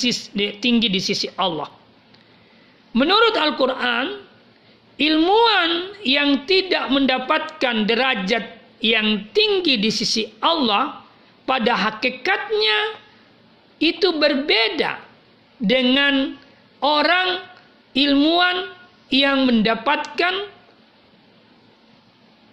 tinggi 0.58 0.88
di 0.90 1.00
sisi 1.00 1.30
Allah. 1.38 1.68
Menurut 2.92 3.34
Al-Quran, 3.36 4.06
ilmuwan 5.00 5.70
yang 6.04 6.44
tidak 6.44 6.92
mendapatkan 6.92 7.88
derajat 7.88 8.44
yang 8.82 9.30
tinggi 9.30 9.78
di 9.78 9.88
sisi 9.94 10.26
Allah 10.42 11.06
pada 11.46 11.78
hakikatnya 11.78 12.98
itu 13.78 14.18
berbeda 14.18 14.98
dengan 15.62 16.34
orang 16.82 17.46
ilmuwan 17.94 18.74
yang 19.14 19.46
mendapatkan 19.46 20.50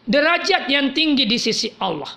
derajat 0.06 0.70
yang 0.70 0.94
tinggi 0.94 1.26
di 1.26 1.38
sisi 1.42 1.74
Allah. 1.82 2.10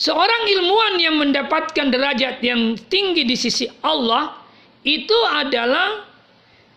Seorang 0.00 0.48
ilmuwan 0.48 0.96
yang 0.96 1.16
mendapatkan 1.20 1.92
derajat 1.92 2.40
yang 2.40 2.76
tinggi 2.88 3.24
di 3.24 3.36
sisi 3.36 3.68
Allah 3.84 4.32
itu 4.80 5.16
adalah 5.28 6.08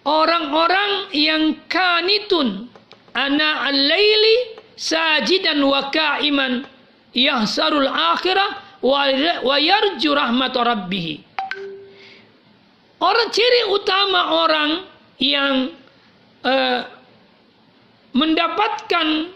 orang-orang 0.03 1.07
yang 1.15 1.55
kanitun, 1.71 2.67
ana 3.15 3.71
al-laili 3.71 4.52
sajidan 4.75 5.61
wa 5.63 5.89
qa'iman 5.93 6.65
yahsarul 7.13 7.87
akhirah 7.87 8.81
wa 8.83 9.55
yarju 9.57 10.11
rahmat 10.11 10.53
rabbih. 10.53 11.23
Orang 13.03 13.27
ciri 13.35 13.67
utama 13.67 14.47
orang 14.47 14.69
yang 15.19 15.71
uh, 16.43 16.79
mendapatkan 18.15 19.31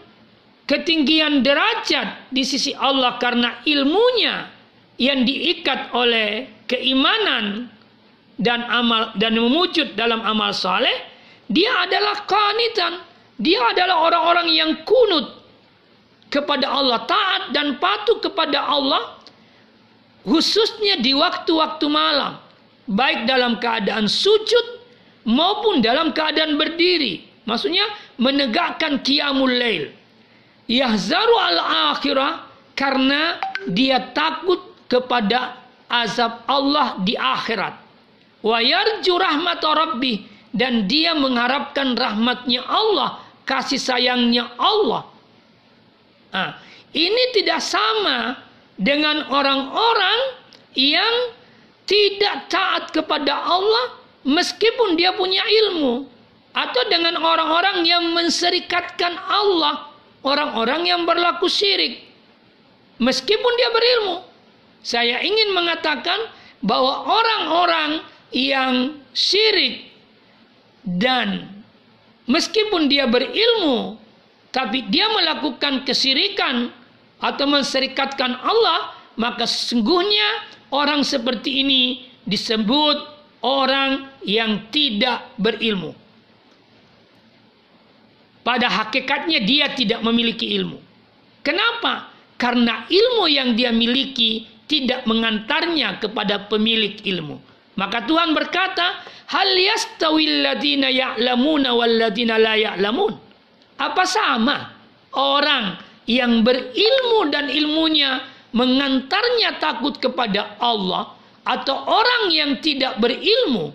ketinggian 0.68 1.40
derajat 1.40 2.28
di 2.32 2.44
sisi 2.44 2.72
Allah 2.76 3.16
karena 3.16 3.60
ilmunya 3.64 4.48
yang 5.00 5.24
diikat 5.24 5.92
oleh 5.96 6.48
keimanan 6.68 7.72
dan 8.36 8.62
amal 8.68 9.16
dan 9.16 9.34
memujud 9.34 9.96
dalam 9.96 10.22
amal 10.22 10.52
saleh, 10.52 11.08
dia 11.48 11.88
adalah 11.88 12.24
qanitan. 12.28 13.07
Dia 13.38 13.70
adalah 13.70 14.02
orang-orang 14.10 14.48
yang 14.50 14.70
kunut 14.82 15.38
kepada 16.28 16.66
Allah, 16.68 17.06
taat 17.06 17.54
dan 17.54 17.78
patuh 17.78 18.18
kepada 18.18 18.66
Allah 18.66 19.18
khususnya 20.26 21.00
di 21.00 21.16
waktu-waktu 21.16 21.86
malam, 21.88 22.36
baik 22.90 23.24
dalam 23.24 23.56
keadaan 23.62 24.10
sujud 24.10 24.82
maupun 25.24 25.80
dalam 25.80 26.12
keadaan 26.12 26.60
berdiri. 26.60 27.24
Maksudnya 27.48 27.88
menegakkan 28.20 29.00
qiyamul 29.00 29.48
lail. 29.48 29.88
Yahzaru 30.68 31.32
al-akhirah 31.32 32.44
karena 32.76 33.40
dia 33.72 34.12
takut 34.12 34.60
kepada 34.84 35.56
azab 35.88 36.44
Allah 36.44 37.00
di 37.00 37.16
akhirat. 37.16 37.72
Wa 38.44 38.60
yarju 38.60 39.16
rahmat 39.16 39.64
dan 40.52 40.84
dia 40.84 41.16
mengharapkan 41.16 41.96
rahmatnya 41.96 42.64
Allah, 42.68 43.24
kasih 43.48 43.80
sayangnya 43.80 44.52
Allah. 44.60 45.08
Nah, 46.28 46.60
ini 46.92 47.32
tidak 47.32 47.64
sama 47.64 48.36
dengan 48.76 49.24
orang-orang 49.32 50.36
yang 50.76 51.32
tidak 51.88 52.52
taat 52.52 52.92
kepada 52.92 53.32
Allah 53.32 53.96
meskipun 54.28 55.00
dia 55.00 55.16
punya 55.16 55.40
ilmu 55.40 56.04
atau 56.52 56.82
dengan 56.92 57.16
orang-orang 57.16 57.88
yang 57.88 58.12
menserikatkan 58.12 59.16
Allah, 59.16 59.88
orang-orang 60.20 60.84
yang 60.84 61.08
berlaku 61.08 61.48
syirik 61.48 62.04
meskipun 63.00 63.52
dia 63.56 63.70
berilmu. 63.72 64.16
Saya 64.84 65.18
ingin 65.24 65.56
mengatakan 65.56 66.30
bahwa 66.62 67.08
orang-orang 67.08 68.04
yang 68.30 68.98
syirik 69.16 69.90
dan 70.84 71.57
meskipun 72.28 72.86
dia 72.86 73.08
berilmu 73.08 73.96
tapi 74.52 74.84
dia 74.88 75.08
melakukan 75.12 75.84
kesirikan 75.84 76.72
atau 77.18 77.44
menserikatkan 77.50 78.38
Allah, 78.40 78.94
maka 79.18 79.44
sesungguhnya 79.44 80.46
orang 80.70 81.02
seperti 81.02 81.66
ini 81.66 81.82
disebut 82.24 82.96
orang 83.44 84.08
yang 84.24 84.66
tidak 84.72 85.26
berilmu. 85.36 85.92
Pada 88.46 88.72
hakikatnya 88.72 89.44
dia 89.44 89.68
tidak 89.76 90.00
memiliki 90.00 90.56
ilmu. 90.56 90.80
Kenapa? 91.44 92.08
Karena 92.40 92.88
ilmu 92.88 93.28
yang 93.28 93.52
dia 93.52 93.68
miliki 93.74 94.48
tidak 94.64 95.04
mengantarnya 95.04 96.00
kepada 96.00 96.48
pemilik 96.48 96.96
ilmu. 97.04 97.36
Maka 97.76 98.08
Tuhan 98.08 98.32
berkata, 98.32 99.04
"Hal 99.28 99.50
yastawil 99.52 100.44
ladina 100.44 100.88
ya'lamuna 100.88 101.76
wal 101.76 101.94
ladina 102.00 102.40
la 102.40 102.56
ya'lamun?" 102.56 103.12
Apa 103.78 104.02
sama 104.08 104.74
orang 105.14 105.78
yang 106.08 106.40
berilmu 106.42 107.28
dan 107.28 107.52
ilmunya 107.52 108.24
mengantarnya 108.56 109.60
takut 109.60 110.00
kepada 110.00 110.56
Allah 110.56 111.12
atau 111.44 111.76
orang 111.84 112.32
yang 112.32 112.60
tidak 112.64 112.96
berilmu 112.96 113.72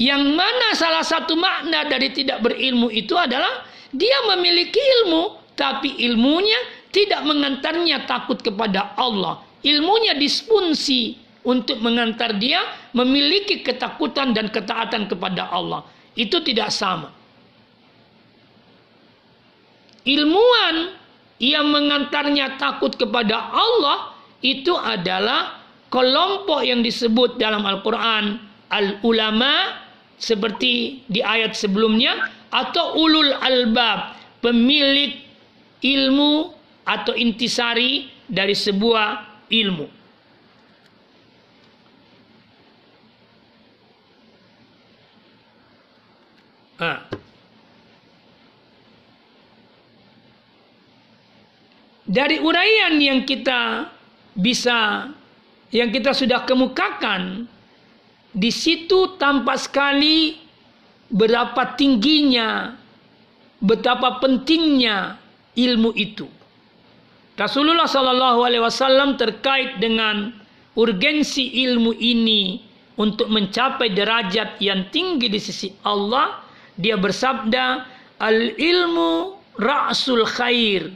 yang 0.00 0.34
mana 0.34 0.74
salah 0.74 1.04
satu 1.04 1.36
makna 1.38 1.86
dari 1.86 2.10
tidak 2.10 2.42
berilmu 2.42 2.88
itu 2.90 3.14
adalah 3.14 3.62
dia 3.92 4.18
memiliki 4.32 4.80
ilmu 4.80 5.54
tapi 5.54 5.94
ilmunya 6.08 6.88
tidak 6.90 7.22
mengantarnya 7.22 8.08
takut 8.08 8.40
kepada 8.40 8.96
Allah 8.96 9.44
ilmunya 9.62 10.16
disfungsi 10.16 11.20
untuk 11.42 11.82
mengantar 11.82 12.38
dia 12.38 12.62
memiliki 12.94 13.66
ketakutan 13.66 14.30
dan 14.30 14.50
ketaatan 14.50 15.10
kepada 15.10 15.50
Allah 15.50 15.82
itu 16.14 16.38
tidak 16.44 16.70
sama. 16.70 17.10
Ilmuwan 20.02 20.98
yang 21.42 21.66
mengantarnya 21.70 22.58
takut 22.58 22.94
kepada 22.94 23.50
Allah 23.50 24.14
itu 24.42 24.74
adalah 24.74 25.62
kelompok 25.90 26.62
yang 26.66 26.82
disebut 26.82 27.38
dalam 27.38 27.62
Al-Quran 27.62 28.38
al-ulama 28.70 29.82
seperti 30.18 31.02
di 31.06 31.22
ayat 31.22 31.54
sebelumnya 31.54 32.30
atau 32.50 32.98
ulul 32.98 33.34
albab 33.42 34.14
pemilik 34.42 35.22
ilmu 35.82 36.50
atau 36.86 37.14
intisari 37.14 38.10
dari 38.26 38.54
sebuah 38.54 39.08
ilmu. 39.50 40.01
Dari 52.12 52.36
uraian 52.42 52.98
yang 53.00 53.24
kita 53.24 53.88
bisa 54.36 55.08
yang 55.72 55.88
kita 55.88 56.12
sudah 56.12 56.44
kemukakan 56.44 57.48
di 58.32 58.52
situ 58.52 59.16
tampak 59.16 59.56
sekali 59.56 60.36
berapa 61.08 61.76
tingginya 61.76 62.76
betapa 63.62 64.18
pentingnya 64.18 65.16
ilmu 65.56 65.94
itu. 65.94 66.26
Rasulullah 67.38 67.88
Shallallahu 67.88 68.44
Alaihi 68.44 68.60
Wasallam 68.64 69.16
terkait 69.16 69.80
dengan 69.80 70.36
urgensi 70.76 71.48
ilmu 71.64 71.96
ini 71.96 72.60
untuk 73.00 73.32
mencapai 73.32 73.88
derajat 73.96 74.60
yang 74.60 74.92
tinggi 74.92 75.32
di 75.32 75.40
sisi 75.40 75.72
Allah 75.80 76.41
dia 76.78 76.96
bersabda, 76.96 77.84
"Al 78.22 78.56
ilmu 78.56 79.36
ra'sul 79.58 80.24
khair 80.24 80.88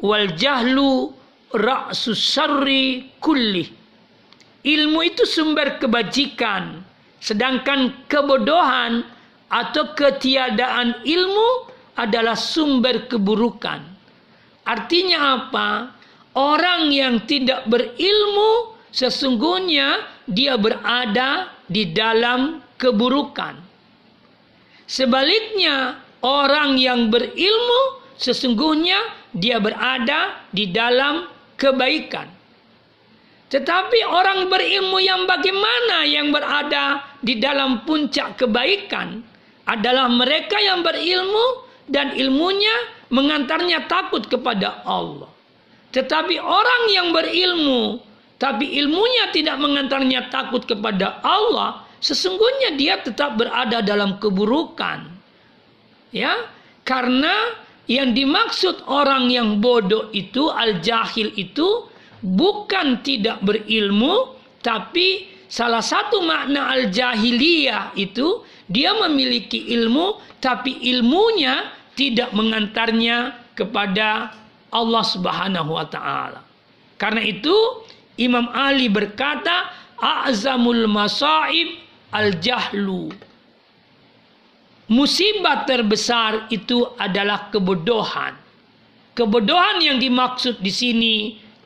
wal 0.00 0.28
jahlu 0.36 1.12
ra'sus 1.54 2.18
syarri 2.18 3.12
kulli." 3.20 3.68
Ilmu 4.64 4.98
itu 5.06 5.24
sumber 5.24 5.78
kebajikan, 5.78 6.82
sedangkan 7.22 8.04
kebodohan 8.10 9.06
atau 9.48 9.96
ketiadaan 9.96 11.06
ilmu 11.06 11.72
adalah 11.96 12.36
sumber 12.36 13.08
keburukan. 13.08 13.80
Artinya 14.68 15.40
apa? 15.40 15.68
Orang 16.36 16.92
yang 16.92 17.24
tidak 17.24 17.66
berilmu 17.66 18.76
sesungguhnya 18.92 20.04
dia 20.28 20.54
berada 20.60 21.50
di 21.66 21.88
dalam 21.90 22.60
keburukan. 22.76 23.67
Sebaliknya, 24.88 26.00
orang 26.24 26.80
yang 26.80 27.12
berilmu 27.12 28.00
sesungguhnya 28.16 28.98
dia 29.36 29.60
berada 29.60 30.48
di 30.48 30.72
dalam 30.72 31.28
kebaikan. 31.60 32.26
Tetapi 33.48 34.00
orang 34.04 34.48
berilmu 34.52 35.00
yang 35.00 35.24
bagaimana 35.24 36.04
yang 36.04 36.32
berada 36.32 37.04
di 37.24 37.40
dalam 37.40 37.84
puncak 37.84 38.36
kebaikan 38.40 39.24
adalah 39.64 40.08
mereka 40.08 40.56
yang 40.60 40.84
berilmu 40.84 41.68
dan 41.88 42.12
ilmunya 42.12 42.72
mengantarnya 43.08 43.88
takut 43.88 44.24
kepada 44.28 44.84
Allah. 44.84 45.32
Tetapi 45.92 46.36
orang 46.36 46.82
yang 46.92 47.08
berilmu 47.12 48.04
tapi 48.36 48.70
ilmunya 48.78 49.34
tidak 49.34 49.56
mengantarnya 49.58 50.30
takut 50.30 50.62
kepada 50.62 51.18
Allah, 51.24 51.87
sesungguhnya 51.98 52.78
dia 52.78 53.00
tetap 53.02 53.38
berada 53.38 53.82
dalam 53.82 54.18
keburukan. 54.22 55.06
Ya, 56.08 56.48
karena 56.88 57.52
yang 57.88 58.12
dimaksud 58.16 58.84
orang 58.88 59.28
yang 59.28 59.60
bodoh 59.60 60.12
itu 60.12 60.48
al-jahil 60.48 61.32
itu 61.36 61.88
bukan 62.20 63.00
tidak 63.04 63.40
berilmu 63.44 64.36
tapi 64.60 65.28
salah 65.48 65.80
satu 65.80 66.20
makna 66.24 66.68
al-jahiliyah 66.76 67.96
itu 67.96 68.44
dia 68.68 68.92
memiliki 68.92 69.72
ilmu 69.72 70.20
tapi 70.40 70.76
ilmunya 70.92 71.72
tidak 71.96 72.30
mengantarnya 72.36 73.34
kepada 73.56 74.30
Allah 74.68 75.04
Subhanahu 75.04 75.74
wa 75.74 75.88
taala. 75.88 76.44
Karena 77.00 77.24
itu 77.24 77.54
Imam 78.20 78.52
Ali 78.52 78.92
berkata, 78.92 79.72
"A'zamul 79.98 80.86
masaib 80.86 81.87
al-jahlu. 82.12 83.12
musibah 84.88 85.68
terbesar 85.68 86.48
itu 86.48 86.80
adalah 86.96 87.52
kebodohan. 87.52 88.32
Kebodohan 89.12 89.84
yang 89.84 90.00
dimaksud 90.00 90.64
di 90.64 90.72
sini 90.72 91.16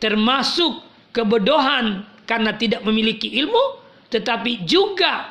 termasuk 0.02 0.82
kebodohan 1.14 2.02
karena 2.26 2.50
tidak 2.58 2.82
memiliki 2.82 3.30
ilmu, 3.38 3.78
tetapi 4.10 4.66
juga 4.66 5.30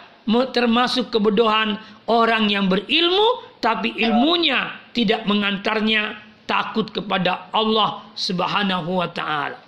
termasuk 0.56 1.12
kebodohan 1.12 1.76
orang 2.08 2.48
yang 2.48 2.72
berilmu 2.72 3.52
tapi 3.60 3.92
ilmunya 4.00 4.72
tidak 4.96 5.28
mengantarnya 5.28 6.16
takut 6.50 6.90
kepada 6.90 7.52
Allah 7.54 8.08
Subhanahu 8.16 9.04
wa 9.04 9.10
taala. 9.12 9.60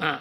Nah. 0.00 0.20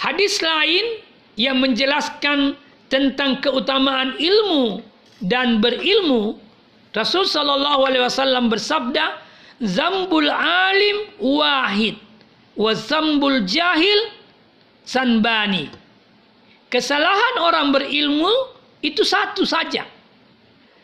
Hadis 0.00 0.40
lain 0.40 1.04
yang 1.38 1.62
menjelaskan 1.62 2.58
tentang 2.90 3.38
keutamaan 3.38 4.18
ilmu 4.18 4.82
dan 5.22 5.62
berilmu, 5.62 6.38
Rasul 6.90 7.28
sallallahu 7.28 7.86
alaihi 7.86 8.02
wasallam 8.02 8.50
bersabda, 8.50 9.22
"Zambul 9.62 10.26
alim 10.32 11.14
wahid 11.22 12.00
wa 12.58 12.74
zambul 12.74 13.46
jahil 13.46 14.10
sanbani." 14.82 15.70
Kesalahan 16.70 17.34
orang 17.42 17.74
berilmu 17.74 18.30
itu 18.82 19.02
satu 19.02 19.42
saja. 19.42 19.86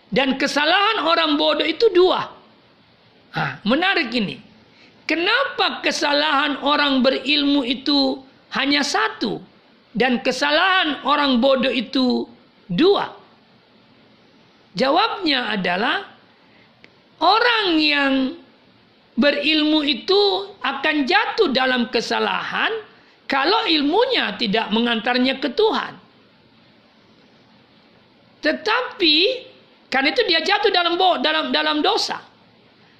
Dan 0.06 0.38
kesalahan 0.38 1.02
orang 1.02 1.34
bodoh 1.34 1.66
itu 1.66 1.90
dua. 1.90 2.30
Ha, 3.34 3.62
menarik 3.66 4.14
ini. 4.14 4.38
Kenapa 5.06 5.82
kesalahan 5.82 6.58
orang 6.62 7.02
berilmu 7.02 7.62
itu 7.62 8.22
hanya 8.54 8.82
satu 8.82 9.38
dan 9.96 10.20
kesalahan 10.20 11.00
orang 11.08 11.40
bodoh 11.40 11.72
itu 11.72 12.28
dua? 12.68 13.16
Jawabnya 14.76 15.56
adalah 15.56 16.04
orang 17.16 17.80
yang 17.80 18.12
berilmu 19.16 19.80
itu 19.80 20.52
akan 20.60 21.08
jatuh 21.08 21.48
dalam 21.56 21.88
kesalahan 21.88 22.68
kalau 23.24 23.64
ilmunya 23.64 24.36
tidak 24.36 24.68
mengantarnya 24.68 25.40
ke 25.40 25.48
Tuhan. 25.56 25.96
Tetapi 28.44 29.16
kan 29.88 30.04
itu 30.04 30.20
dia 30.28 30.44
jatuh 30.44 30.68
dalam 30.68 31.00
dalam 31.24 31.50
dalam 31.50 31.80
dosa. 31.80 32.20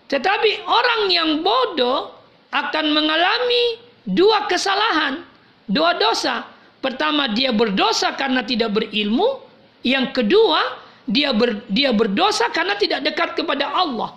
Tetapi 0.08 0.64
orang 0.64 1.12
yang 1.12 1.30
bodoh 1.44 2.08
akan 2.56 2.86
mengalami 2.96 3.84
dua 4.08 4.48
kesalahan. 4.48 5.22
Dua 5.68 5.92
dosa. 6.00 6.55
Pertama 6.86 7.26
dia 7.34 7.50
berdosa 7.50 8.14
karena 8.14 8.46
tidak 8.46 8.70
berilmu. 8.78 9.42
Yang 9.82 10.22
kedua 10.22 10.78
dia 11.10 11.34
ber, 11.34 11.66
dia 11.66 11.90
berdosa 11.90 12.46
karena 12.54 12.78
tidak 12.78 13.02
dekat 13.02 13.34
kepada 13.34 13.66
Allah. 13.74 14.14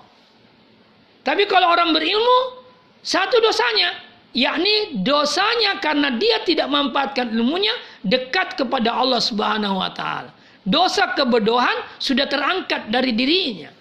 Tapi 1.25 1.49
kalau 1.49 1.73
orang 1.73 1.97
berilmu 1.97 2.61
satu 3.01 3.41
dosanya 3.41 4.05
yakni 4.37 5.01
dosanya 5.01 5.81
karena 5.81 6.13
dia 6.21 6.45
tidak 6.45 6.69
memanfaatkan 6.69 7.33
ilmunya 7.33 7.73
dekat 8.05 8.53
kepada 8.53 8.93
Allah 8.93 9.17
Subhanahu 9.17 9.81
wa 9.81 9.89
taala. 9.89 10.29
Dosa 10.61 11.17
kebodohan 11.17 11.73
sudah 11.97 12.29
terangkat 12.29 12.93
dari 12.93 13.17
dirinya. 13.17 13.73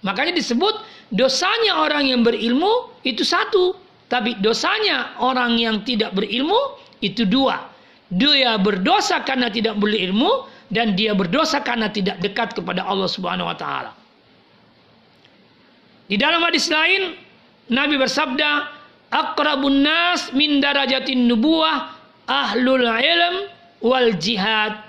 Makanya 0.00 0.32
disebut 0.32 0.72
dosanya 1.12 1.84
orang 1.84 2.08
yang 2.08 2.24
berilmu 2.24 2.96
itu 3.04 3.20
satu, 3.20 3.76
tapi 4.08 4.40
dosanya 4.40 5.20
orang 5.20 5.60
yang 5.60 5.84
tidak 5.84 6.16
berilmu 6.16 6.80
itu 7.04 7.28
dua. 7.28 7.75
Dia 8.06 8.54
berdosa 8.58 9.26
karena 9.26 9.50
tidak 9.50 9.82
berilmu 9.82 10.46
dan 10.70 10.94
dia 10.94 11.14
berdosa 11.14 11.62
karena 11.62 11.90
tidak 11.90 12.22
dekat 12.22 12.54
kepada 12.54 12.86
Allah 12.86 13.10
Subhanahu 13.10 13.50
wa 13.50 13.56
taala. 13.58 13.92
Di 16.06 16.14
dalam 16.14 16.38
hadis 16.46 16.70
lain 16.70 17.18
Nabi 17.66 17.98
bersabda, 17.98 18.50
"Aqrabun 19.10 19.82
nas 19.82 20.30
min 20.30 20.62
darajatin 20.62 21.26
nubuwah 21.26 21.90
ahlul 22.30 22.86
ilm 22.86 23.50
wal 23.82 24.14
jihad." 24.22 24.86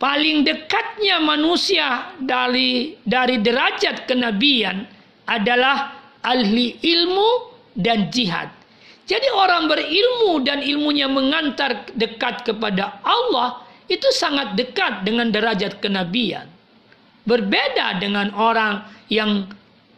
Paling 0.00 0.44
dekatnya 0.44 1.20
manusia 1.20 2.12
dari 2.20 2.96
dari 3.04 3.40
derajat 3.40 4.08
kenabian 4.08 4.84
adalah 5.28 5.96
ahli 6.24 6.76
ilmu 6.80 7.28
dan 7.76 8.08
jihad. 8.08 8.48
Jadi 9.04 9.28
orang 9.36 9.68
berilmu 9.68 10.40
dan 10.40 10.64
ilmunya 10.64 11.04
mengantar 11.12 11.92
dekat 11.92 12.48
kepada 12.48 13.04
Allah 13.04 13.60
itu 13.84 14.08
sangat 14.16 14.56
dekat 14.56 15.04
dengan 15.04 15.28
derajat 15.28 15.76
kenabian. 15.84 16.48
Berbeda 17.28 18.00
dengan 18.00 18.32
orang 18.32 18.84
yang 19.12 19.48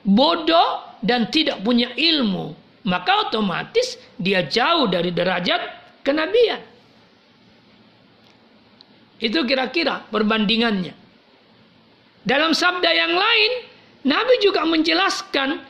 bodoh 0.03 0.99
dan 1.03 1.31
tidak 1.31 1.63
punya 1.63 1.95
ilmu, 1.95 2.55
maka 2.87 3.31
otomatis 3.31 3.99
dia 4.19 4.43
jauh 4.47 4.91
dari 4.91 5.15
derajat 5.15 5.63
kenabian. 6.03 6.63
Itu 9.23 9.47
kira-kira 9.47 10.03
perbandingannya. 10.11 10.95
Dalam 12.27 12.51
sabda 12.59 12.91
yang 12.91 13.15
lain, 13.15 13.53
Nabi 14.03 14.35
juga 14.43 14.67
menjelaskan 14.67 15.63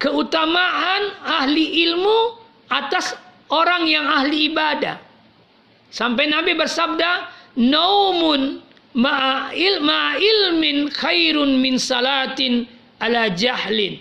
keutamaan 0.00 1.02
ahli 1.24 1.84
ilmu 1.84 2.37
atas 2.68 3.16
orang 3.48 3.88
yang 3.88 4.04
ahli 4.04 4.52
ibadah. 4.52 5.00
Sampai 5.88 6.28
Nabi 6.28 6.52
bersabda, 6.52 7.10
"Naumun 7.56 8.60
ma'il 8.96 9.80
ma'ilmin 9.80 10.92
khairun 10.92 11.60
min 11.60 11.80
salatin 11.80 12.68
ala 13.00 13.32
jahlin." 13.32 13.96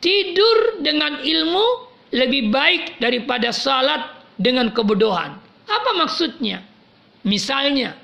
Tidur 0.00 0.80
dengan 0.82 1.22
ilmu 1.22 1.66
lebih 2.10 2.50
baik 2.50 2.98
daripada 2.98 3.54
salat 3.54 4.10
dengan 4.40 4.72
kebodohan. 4.74 5.36
Apa 5.70 5.90
maksudnya? 5.94 6.64
Misalnya, 7.22 7.94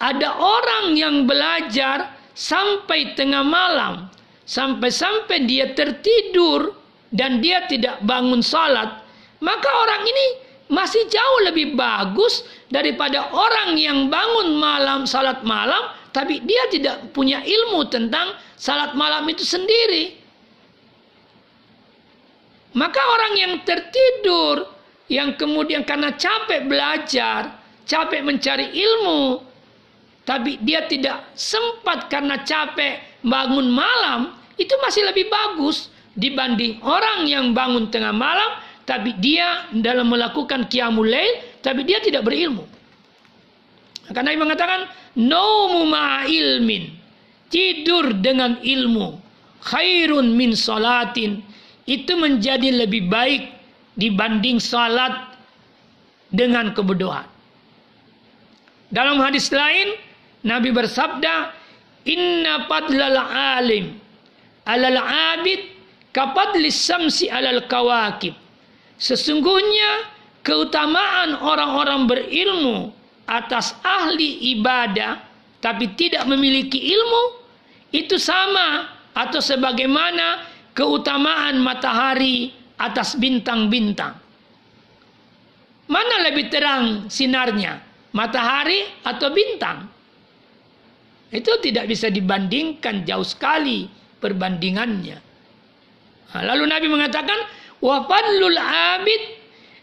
ada 0.00 0.34
orang 0.34 0.96
yang 0.98 1.28
belajar 1.28 2.10
sampai 2.34 3.14
tengah 3.14 3.44
malam 3.46 4.10
sampai-sampai 4.44 5.48
dia 5.48 5.72
tertidur 5.72 6.76
dan 7.12 7.40
dia 7.40 7.64
tidak 7.68 8.00
bangun 8.04 8.44
salat, 8.44 9.03
maka 9.44 9.68
orang 9.68 10.02
ini 10.08 10.26
masih 10.72 11.04
jauh 11.12 11.40
lebih 11.44 11.76
bagus 11.76 12.48
daripada 12.72 13.28
orang 13.28 13.76
yang 13.76 14.08
bangun 14.08 14.56
malam 14.56 15.04
salat 15.04 15.44
malam 15.44 15.92
tapi 16.16 16.40
dia 16.40 16.64
tidak 16.72 17.12
punya 17.12 17.44
ilmu 17.44 17.84
tentang 17.92 18.32
salat 18.54 18.96
malam 18.96 19.26
itu 19.28 19.44
sendiri. 19.44 20.16
Maka 22.74 23.02
orang 23.02 23.32
yang 23.38 23.52
tertidur 23.62 24.66
yang 25.10 25.36
kemudian 25.36 25.84
karena 25.84 26.16
capek 26.16 26.66
belajar, 26.66 27.60
capek 27.86 28.24
mencari 28.24 28.72
ilmu, 28.72 29.42
tapi 30.26 30.58
dia 30.64 30.88
tidak 30.88 31.34
sempat 31.38 32.10
karena 32.10 32.42
capek 32.42 33.22
bangun 33.22 33.70
malam, 33.70 34.34
itu 34.58 34.74
masih 34.82 35.06
lebih 35.06 35.30
bagus 35.30 35.92
dibanding 36.14 36.78
orang 36.82 37.26
yang 37.26 37.50
bangun 37.54 37.90
tengah 37.90 38.14
malam 38.14 38.63
tapi 38.84 39.16
dia 39.20 39.68
dalam 39.72 40.12
melakukan 40.12 40.68
qiyamul 40.68 41.08
lail 41.08 41.40
tapi 41.64 41.84
dia 41.88 42.00
tidak 42.04 42.24
berilmu. 42.24 42.64
Karena 44.12 44.36
Nabi 44.36 44.38
mengatakan 44.44 44.80
naumu 45.16 45.88
ilmin 46.28 46.92
tidur 47.48 48.12
dengan 48.20 48.60
ilmu 48.60 49.16
khairun 49.64 50.36
min 50.36 50.52
salatin 50.52 51.40
itu 51.88 52.12
menjadi 52.12 52.84
lebih 52.84 53.08
baik 53.08 53.48
dibanding 53.96 54.60
salat 54.60 55.32
dengan 56.28 56.76
kebodohan. 56.76 57.24
Dalam 58.92 59.16
hadis 59.24 59.48
lain 59.48 59.96
Nabi 60.44 60.68
bersabda 60.68 61.56
inna 62.04 62.68
fadlal 62.68 63.16
alim 63.56 63.96
alal 64.68 65.00
abid 65.00 65.64
kapadlis 66.12 66.76
samsi 66.76 67.32
alal 67.32 67.64
kawakib. 67.64 68.36
Sesungguhnya 68.98 70.10
keutamaan 70.44 71.34
orang-orang 71.40 72.06
berilmu 72.06 72.94
atas 73.24 73.74
ahli 73.80 74.54
ibadah 74.54 75.18
tapi 75.64 75.96
tidak 75.96 76.28
memiliki 76.28 76.76
ilmu 76.76 77.24
itu 77.90 78.20
sama 78.20 78.92
atau 79.16 79.40
sebagaimana 79.40 80.44
keutamaan 80.76 81.62
matahari 81.62 82.52
atas 82.76 83.16
bintang-bintang. 83.16 84.18
Mana 85.88 86.26
lebih 86.28 86.50
terang 86.50 87.08
sinarnya? 87.08 87.80
Matahari 88.14 89.02
atau 89.02 89.30
bintang? 89.30 89.90
Itu 91.34 91.58
tidak 91.58 91.90
bisa 91.90 92.10
dibandingkan 92.10 93.02
jauh 93.02 93.26
sekali 93.26 93.90
perbandingannya. 94.22 95.18
Lalu 96.34 96.64
Nabi 96.66 96.86
mengatakan 96.90 97.38
wa 97.84 98.08
fadlul 98.08 98.56
abid 98.56 99.22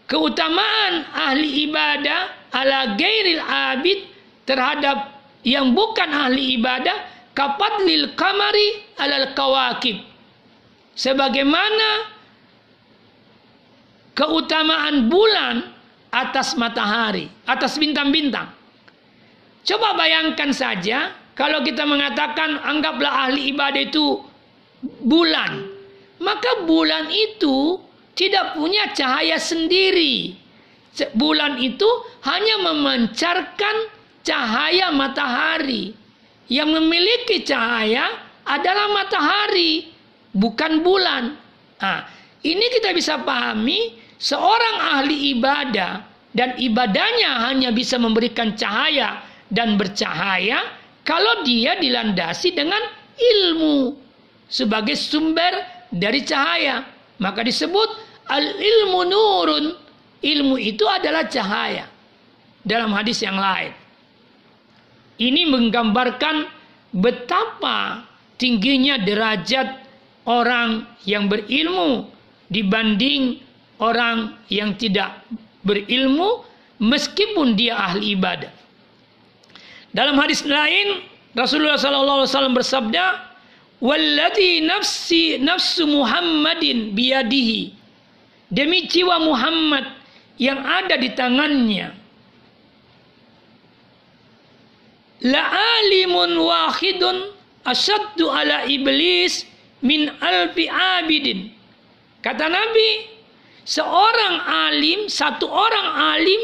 keutamaan 0.10 1.06
ahli 1.14 1.70
ibadah 1.70 2.50
ala 2.50 2.98
gairil 2.98 3.40
abid 3.46 4.10
terhadap 4.50 5.22
yang 5.46 5.72
bukan 5.78 6.10
ahli 6.10 6.58
ibadah 6.58 6.98
kapadlil 7.38 8.12
kamari 8.18 8.84
alal 9.00 9.32
kawakib. 9.38 10.04
Sebagaimana 10.92 12.12
keutamaan 14.12 15.08
bulan 15.08 15.72
atas 16.12 16.60
matahari, 16.60 17.32
atas 17.48 17.80
bintang-bintang. 17.80 18.52
Coba 19.64 19.96
bayangkan 19.96 20.52
saja 20.52 21.16
kalau 21.38 21.64
kita 21.64 21.88
mengatakan 21.88 22.60
anggaplah 22.60 23.30
ahli 23.30 23.56
ibadah 23.56 23.88
itu 23.88 24.20
bulan, 25.08 25.64
maka 26.20 26.68
bulan 26.68 27.08
itu 27.08 27.80
tidak 28.14 28.60
punya 28.60 28.92
cahaya 28.92 29.40
sendiri. 29.40 30.36
Bulan 31.16 31.60
itu 31.64 31.88
hanya 32.28 32.60
memancarkan 32.72 33.76
cahaya 34.22 34.92
matahari. 34.92 35.96
Yang 36.52 36.70
memiliki 36.84 37.48
cahaya 37.48 38.12
adalah 38.44 38.92
matahari, 38.92 39.88
bukan 40.36 40.84
bulan. 40.84 41.40
Nah, 41.80 42.04
ini 42.44 42.66
kita 42.76 42.92
bisa 42.92 43.24
pahami 43.24 43.96
seorang 44.20 45.00
ahli 45.00 45.32
ibadah 45.40 46.04
dan 46.36 46.60
ibadahnya 46.60 47.48
hanya 47.48 47.72
bisa 47.72 47.96
memberikan 47.96 48.52
cahaya 48.60 49.24
dan 49.48 49.80
bercahaya 49.80 50.76
kalau 51.08 51.44
dia 51.48 51.80
dilandasi 51.80 52.52
dengan 52.52 52.80
ilmu 53.16 53.96
sebagai 54.52 55.00
sumber 55.00 55.88
dari 55.88 56.24
cahaya. 56.28 56.84
Maka 57.22 57.46
disebut 57.46 57.90
al 58.28 58.46
ilmu 58.58 59.00
nurun. 59.06 59.66
Ilmu 60.22 60.58
itu 60.58 60.86
adalah 60.86 61.26
cahaya. 61.30 61.90
Dalam 62.62 62.94
hadis 62.94 63.22
yang 63.26 63.38
lain. 63.38 63.74
Ini 65.22 65.50
menggambarkan 65.50 66.46
betapa 66.94 68.06
tingginya 68.42 69.02
derajat 69.02 69.82
orang 70.26 70.86
yang 71.06 71.30
berilmu 71.30 72.10
dibanding 72.50 73.42
orang 73.82 74.38
yang 74.50 74.78
tidak 74.78 75.26
berilmu 75.66 76.46
meskipun 76.82 77.58
dia 77.58 77.78
ahli 77.78 78.18
ibadah. 78.18 78.50
Dalam 79.94 80.18
hadis 80.18 80.46
lain 80.46 81.06
Rasulullah 81.32 81.80
SAW 81.80 82.52
bersabda, 82.52 83.31
"Walladhi 83.82 84.62
nafsi 84.62 85.42
nafsu 85.42 85.90
Muhammadin 85.90 86.94
biyadihi." 86.94 87.74
Demi 88.52 88.86
jiwa 88.86 89.18
Muhammad 89.20 89.88
yang 90.38 90.60
ada 90.60 91.00
di 91.00 91.10
tangannya 91.16 92.02
la'alimun 95.22 96.34
wahidun 96.42 97.30
asyaddu 97.62 98.26
ala 98.28 98.66
iblis 98.66 99.46
min 99.86 100.10
alfi 100.22 100.66
abidin. 100.70 101.54
Kata 102.22 102.50
Nabi, 102.50 103.10
seorang 103.66 104.36
alim, 104.46 105.10
satu 105.10 105.50
orang 105.50 105.88
alim 106.18 106.42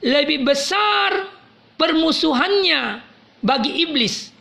lebih 0.00 0.44
besar 0.48 1.28
permusuhannya 1.76 3.04
bagi 3.44 3.84
iblis 3.84 4.32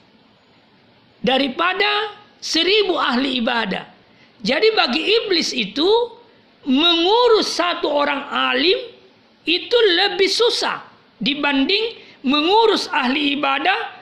daripada 1.23 2.15
seribu 2.39 2.95
ahli 2.95 3.39
ibadah. 3.43 3.86
Jadi 4.39 4.71
bagi 4.71 5.04
iblis 5.04 5.52
itu 5.52 5.88
mengurus 6.67 7.56
satu 7.56 7.88
orang 7.91 8.28
alim 8.32 8.80
itu 9.43 9.78
lebih 9.99 10.28
susah 10.28 10.84
dibanding 11.19 11.99
mengurus 12.23 12.88
ahli 12.91 13.36
ibadah 13.36 13.99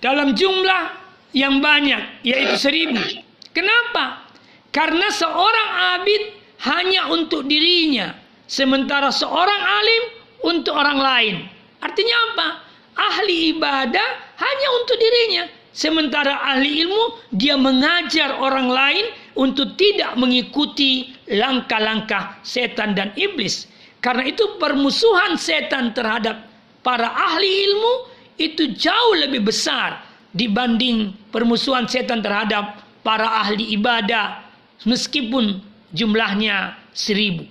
dalam 0.00 0.32
jumlah 0.32 0.96
yang 1.36 1.60
banyak, 1.60 2.24
yaitu 2.24 2.56
seribu. 2.56 2.98
Kenapa? 3.52 4.28
Karena 4.70 5.10
seorang 5.10 5.68
abid 5.98 6.22
hanya 6.66 7.10
untuk 7.12 7.46
dirinya, 7.46 8.14
sementara 8.46 9.12
seorang 9.12 9.62
alim 9.62 10.02
untuk 10.46 10.74
orang 10.74 10.98
lain. 10.98 11.36
Artinya 11.80 12.16
apa? 12.32 12.48
Ahli 13.00 13.56
ibadah 13.56 14.08
hanya 14.36 14.68
untuk 14.82 14.96
dirinya, 15.00 15.44
sementara 15.70 16.40
ahli 16.54 16.82
ilmu 16.86 17.02
dia 17.34 17.54
mengajar 17.54 18.38
orang 18.38 18.70
lain 18.70 19.06
untuk 19.38 19.78
tidak 19.78 20.14
mengikuti 20.18 21.14
langkah-langkah 21.30 22.38
setan 22.42 22.94
dan 22.94 23.14
iblis. 23.14 23.70
Karena 24.00 24.24
itu 24.26 24.56
permusuhan 24.56 25.36
setan 25.36 25.92
terhadap 25.92 26.48
para 26.80 27.12
ahli 27.12 27.68
ilmu 27.68 27.92
itu 28.40 28.72
jauh 28.72 29.14
lebih 29.20 29.44
besar 29.44 30.00
dibanding 30.32 31.12
permusuhan 31.28 31.84
setan 31.84 32.24
terhadap 32.24 32.80
para 33.04 33.28
ahli 33.44 33.76
ibadah 33.76 34.40
meskipun 34.88 35.60
jumlahnya 35.92 36.78
seribu. 36.96 37.44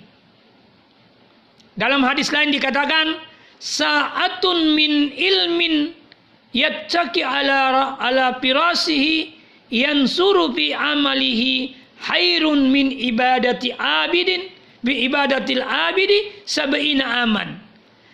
Dalam 1.77 2.03
hadis 2.03 2.33
lain 2.33 2.51
dikatakan 2.51 3.21
saatun 3.61 4.75
min 4.75 5.13
ilmin 5.15 5.95
yattaki 6.53 7.21
ala 7.21 7.97
ala 7.99 8.37
pirasihi 8.41 9.33
yansuru 9.69 10.53
fi 10.53 10.73
amalihi 10.73 11.75
hairun 12.01 12.71
min 12.71 12.89
ibadati 12.89 13.75
abidin 13.77 14.49
bi 14.83 15.05
ibadatil 15.05 15.63
abidi 15.63 16.43
sab'ina 16.47 17.27
aman. 17.27 17.59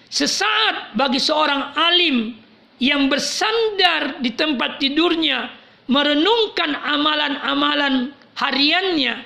Sesaat 0.10 0.96
bagi 0.98 1.20
seorang 1.20 1.76
alim 1.76 2.34
yang 2.82 3.08
bersandar 3.08 4.20
di 4.22 4.34
tempat 4.34 4.80
tidurnya 4.82 5.52
merenungkan 5.86 6.76
amalan-amalan 6.76 8.12
hariannya 8.36 9.22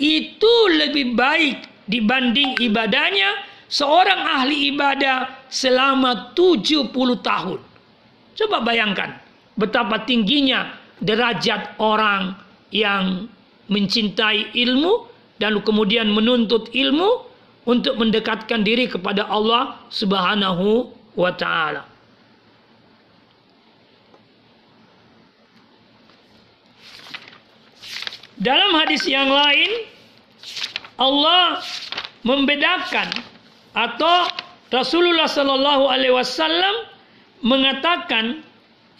itu 0.00 0.54
lebih 0.74 1.14
baik 1.14 1.64
dibanding 1.86 2.56
ibadahnya 2.58 3.36
seorang 3.70 4.18
ahli 4.18 4.74
ibadah 4.74 5.46
selama 5.52 6.34
70 6.34 6.90
tahun. 7.22 7.69
Coba 8.40 8.64
bayangkan 8.64 9.20
betapa 9.60 10.08
tingginya 10.08 10.72
derajat 11.04 11.76
orang 11.76 12.40
yang 12.72 13.28
mencintai 13.68 14.56
ilmu 14.56 15.04
dan 15.36 15.60
kemudian 15.60 16.08
menuntut 16.08 16.72
ilmu 16.72 17.28
untuk 17.68 18.00
mendekatkan 18.00 18.64
diri 18.64 18.88
kepada 18.88 19.28
Allah 19.28 19.76
Subhanahu 19.92 20.88
wa 21.20 21.32
taala. 21.36 21.84
Dalam 28.40 28.72
hadis 28.72 29.04
yang 29.04 29.28
lain 29.28 29.84
Allah 30.96 31.60
membedakan 32.24 33.12
atau 33.76 34.32
Rasulullah 34.72 35.28
Shallallahu 35.28 35.92
alaihi 35.92 36.16
wasallam 36.16 36.89
mengatakan 37.40 38.44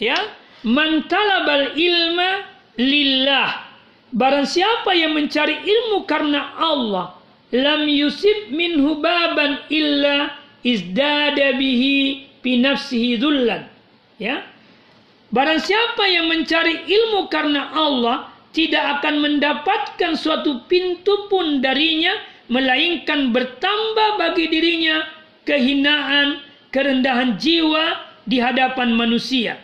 ya 0.00 0.16
man 0.64 1.05
talabal 1.09 1.76
ilma 1.76 2.44
lillah. 2.76 3.68
Barang 4.11 4.42
siapa 4.42 4.90
yang 4.98 5.14
mencari 5.14 5.62
ilmu 5.62 6.03
karena 6.03 6.59
Allah 6.59 7.14
lam 7.55 7.87
yusib 7.87 8.50
minhu 8.50 8.98
baban 8.98 9.62
illa 9.70 10.35
izdada 10.66 11.55
bihi 11.55 12.26
fi 12.42 12.50
nafsihi 12.59 13.22
dhullan. 13.22 13.70
Ya? 14.18 14.42
Barang 15.31 15.62
siapa 15.62 16.11
yang 16.11 16.26
mencari 16.26 16.90
ilmu 16.90 17.31
karena 17.31 17.70
Allah 17.70 18.35
tidak 18.50 18.98
akan 18.98 19.22
mendapatkan 19.22 20.18
suatu 20.18 20.66
pintu 20.66 21.31
pun 21.31 21.62
darinya 21.62 22.11
melainkan 22.50 23.30
bertambah 23.30 24.18
bagi 24.18 24.51
dirinya 24.51 25.07
kehinaan 25.47 26.43
kerendahan 26.74 27.38
jiwa 27.38 28.10
di 28.27 28.41
hadapan 28.41 28.93
manusia 28.93 29.61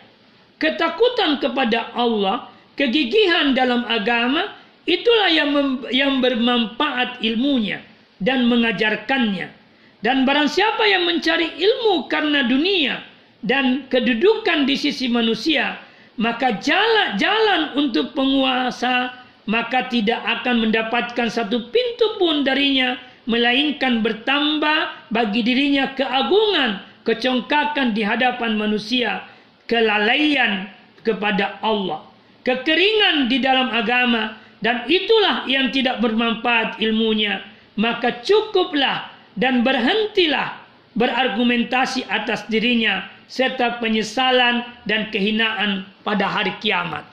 ketakutan 0.57 1.37
kepada 1.41 1.93
Allah 1.93 2.49
kegigihan 2.77 3.53
dalam 3.53 3.85
agama 3.85 4.57
Itulah 4.87 5.27
yang 5.27 5.51
yang 5.91 6.23
bermanfaat 6.23 7.19
ilmunya 7.19 7.83
dan 8.23 8.47
mengajarkannya. 8.47 9.51
Dan 9.99 10.23
barang 10.23 10.47
siapa 10.47 10.87
yang 10.87 11.03
mencari 11.03 11.59
ilmu 11.59 12.07
karena 12.07 12.47
dunia 12.47 13.03
dan 13.43 13.83
kedudukan 13.91 14.63
di 14.63 14.79
sisi 14.79 15.11
manusia, 15.11 15.75
maka 16.15 16.55
jalan-jalan 16.63 17.75
untuk 17.75 18.15
penguasa 18.15 19.27
maka 19.47 19.91
tidak 19.91 20.23
akan 20.23 20.67
mendapatkan 20.67 21.27
satu 21.27 21.67
pintu 21.71 22.07
pun 22.19 22.47
darinya 22.47 22.95
melainkan 23.27 23.99
bertambah 23.99 25.11
bagi 25.11 25.43
dirinya 25.43 25.91
keagungan, 25.99 26.79
kecongkakan 27.07 27.95
di 27.95 28.03
hadapan 28.03 28.59
manusia, 28.59 29.23
kelalaian 29.71 30.67
kepada 31.07 31.55
Allah, 31.63 32.03
kekeringan 32.43 33.31
di 33.31 33.39
dalam 33.39 33.71
agama 33.71 34.35
dan 34.59 34.83
itulah 34.91 35.47
yang 35.47 35.71
tidak 35.71 36.03
bermanfaat 36.03 36.83
ilmunya, 36.83 37.47
maka 37.79 38.19
cukuplah 38.19 39.07
dan 39.39 39.63
berhentilah 39.63 40.59
berargumentasi 40.97 42.03
atas 42.09 42.43
dirinya 42.51 43.07
serta 43.31 43.79
penyesalan 43.79 44.65
dan 44.83 45.07
kehinaan 45.13 45.87
pada 46.01 46.27
hari 46.27 46.51
kiamat. 46.59 47.07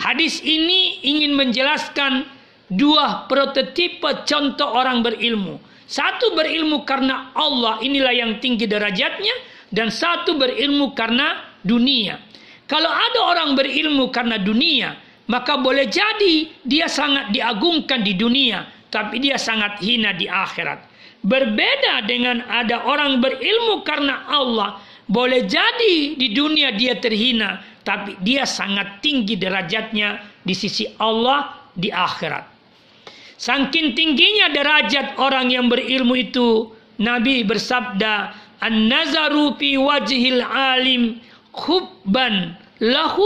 Hadis 0.00 0.40
ini 0.40 0.98
ingin 1.04 1.36
menjelaskan 1.36 2.24
dua 2.72 3.28
prototipe 3.28 4.24
contoh 4.24 4.72
orang 4.72 5.04
berilmu. 5.04 5.60
Satu 5.90 6.38
berilmu 6.38 6.86
karena 6.86 7.34
Allah, 7.34 7.82
inilah 7.82 8.14
yang 8.14 8.32
tinggi 8.38 8.70
derajatnya, 8.70 9.34
dan 9.74 9.90
satu 9.90 10.38
berilmu 10.38 10.94
karena 10.94 11.58
dunia. 11.66 12.22
Kalau 12.70 12.86
ada 12.86 13.20
orang 13.26 13.58
berilmu 13.58 14.14
karena 14.14 14.38
dunia, 14.38 14.94
maka 15.26 15.58
boleh 15.58 15.90
jadi 15.90 16.62
dia 16.62 16.86
sangat 16.86 17.34
diagungkan 17.34 18.06
di 18.06 18.14
dunia, 18.14 18.70
tapi 18.86 19.18
dia 19.18 19.34
sangat 19.34 19.82
hina 19.82 20.14
di 20.14 20.30
akhirat. 20.30 20.86
Berbeda 21.26 22.06
dengan 22.06 22.46
ada 22.46 22.86
orang 22.86 23.18
berilmu 23.18 23.82
karena 23.82 24.30
Allah, 24.30 24.78
boleh 25.10 25.42
jadi 25.42 26.14
di 26.14 26.30
dunia 26.30 26.70
dia 26.70 26.98
terhina, 27.02 27.66
tapi 27.82 28.14
dia 28.22 28.46
sangat 28.46 29.02
tinggi 29.02 29.34
derajatnya 29.34 30.22
di 30.46 30.54
sisi 30.54 30.86
Allah 31.02 31.66
di 31.74 31.90
akhirat. 31.90 32.49
Saking 33.40 33.96
tingginya 33.96 34.52
derajat 34.52 35.16
orang 35.16 35.48
yang 35.48 35.72
berilmu 35.72 36.12
itu, 36.12 36.76
Nabi 37.00 37.40
bersabda, 37.40 38.36
"An-nazaru 38.60 39.56
fi 39.56 39.80
wajhil 39.80 40.44
alim 40.44 41.24
khubban 41.48 42.52
lahu 42.84 43.24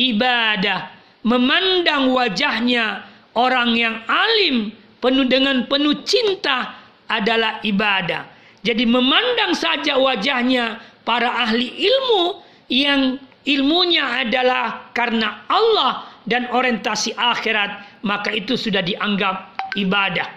ibadah." 0.00 0.88
Memandang 1.28 2.08
wajahnya 2.16 3.04
orang 3.36 3.76
yang 3.76 4.00
alim 4.08 4.72
penuh 5.04 5.28
dengan 5.28 5.68
penuh 5.68 6.00
cinta 6.08 6.80
adalah 7.12 7.60
ibadah. 7.60 8.24
Jadi 8.64 8.88
memandang 8.88 9.52
saja 9.52 10.00
wajahnya 10.00 10.80
para 11.04 11.28
ahli 11.44 11.68
ilmu 11.68 12.40
yang 12.72 13.20
ilmunya 13.44 14.24
adalah 14.24 14.88
karena 14.96 15.44
Allah 15.52 16.08
dan 16.28 16.48
orientasi 16.52 17.16
akhirat, 17.16 18.04
maka 18.04 18.30
itu 18.32 18.54
sudah 18.54 18.84
dianggap 18.84 19.49
ibadah. 19.76 20.28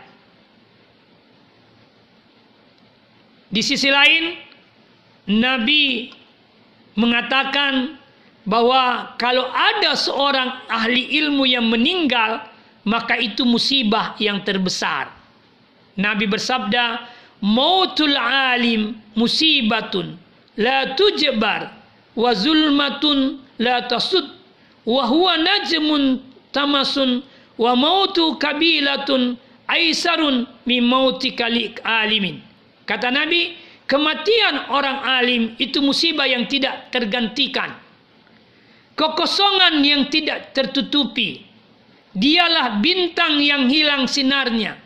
Di 3.53 3.61
sisi 3.61 3.89
lain, 3.93 4.33
Nabi 5.29 6.09
mengatakan 6.97 7.95
bahwa 8.43 9.13
kalau 9.15 9.47
ada 9.47 9.95
seorang 9.95 10.67
ahli 10.67 11.15
ilmu 11.21 11.45
yang 11.47 11.69
meninggal, 11.69 12.43
maka 12.83 13.15
itu 13.15 13.47
musibah 13.47 14.17
yang 14.19 14.41
terbesar. 14.43 15.13
Nabi 15.95 16.25
bersabda, 16.27 17.07
"Mautul 17.45 18.17
alim 18.17 18.97
musibatun 19.15 20.17
la 20.57 20.97
tujbar 20.97 21.71
wa 22.17 22.31
zulmatun 22.33 23.41
la 23.61 23.85
tasud 23.87 24.25
wa 24.85 25.03
huwa 25.07 25.37
najmun 25.37 26.21
tamasun 26.51 27.23
wa 27.59 27.73
mautu 27.77 28.37
kabilatun 28.41 29.37
aisarun 29.69 30.47
mi 30.65 30.81
mauti 30.81 31.33
alimin. 31.83 32.41
Kata 32.83 33.09
Nabi 33.13 33.55
kematian 33.87 34.73
orang 34.73 34.99
alim 35.03 35.43
itu 35.59 35.79
musibah 35.79 36.27
yang 36.27 36.49
tidak 36.49 36.91
tergantikan. 36.91 37.79
Kekosongan 38.93 39.81
yang 39.81 40.11
tidak 40.13 40.53
tertutupi. 40.53 41.41
Dialah 42.13 42.77
bintang 42.77 43.41
yang 43.41 43.65
hilang 43.65 44.05
sinarnya. 44.05 44.77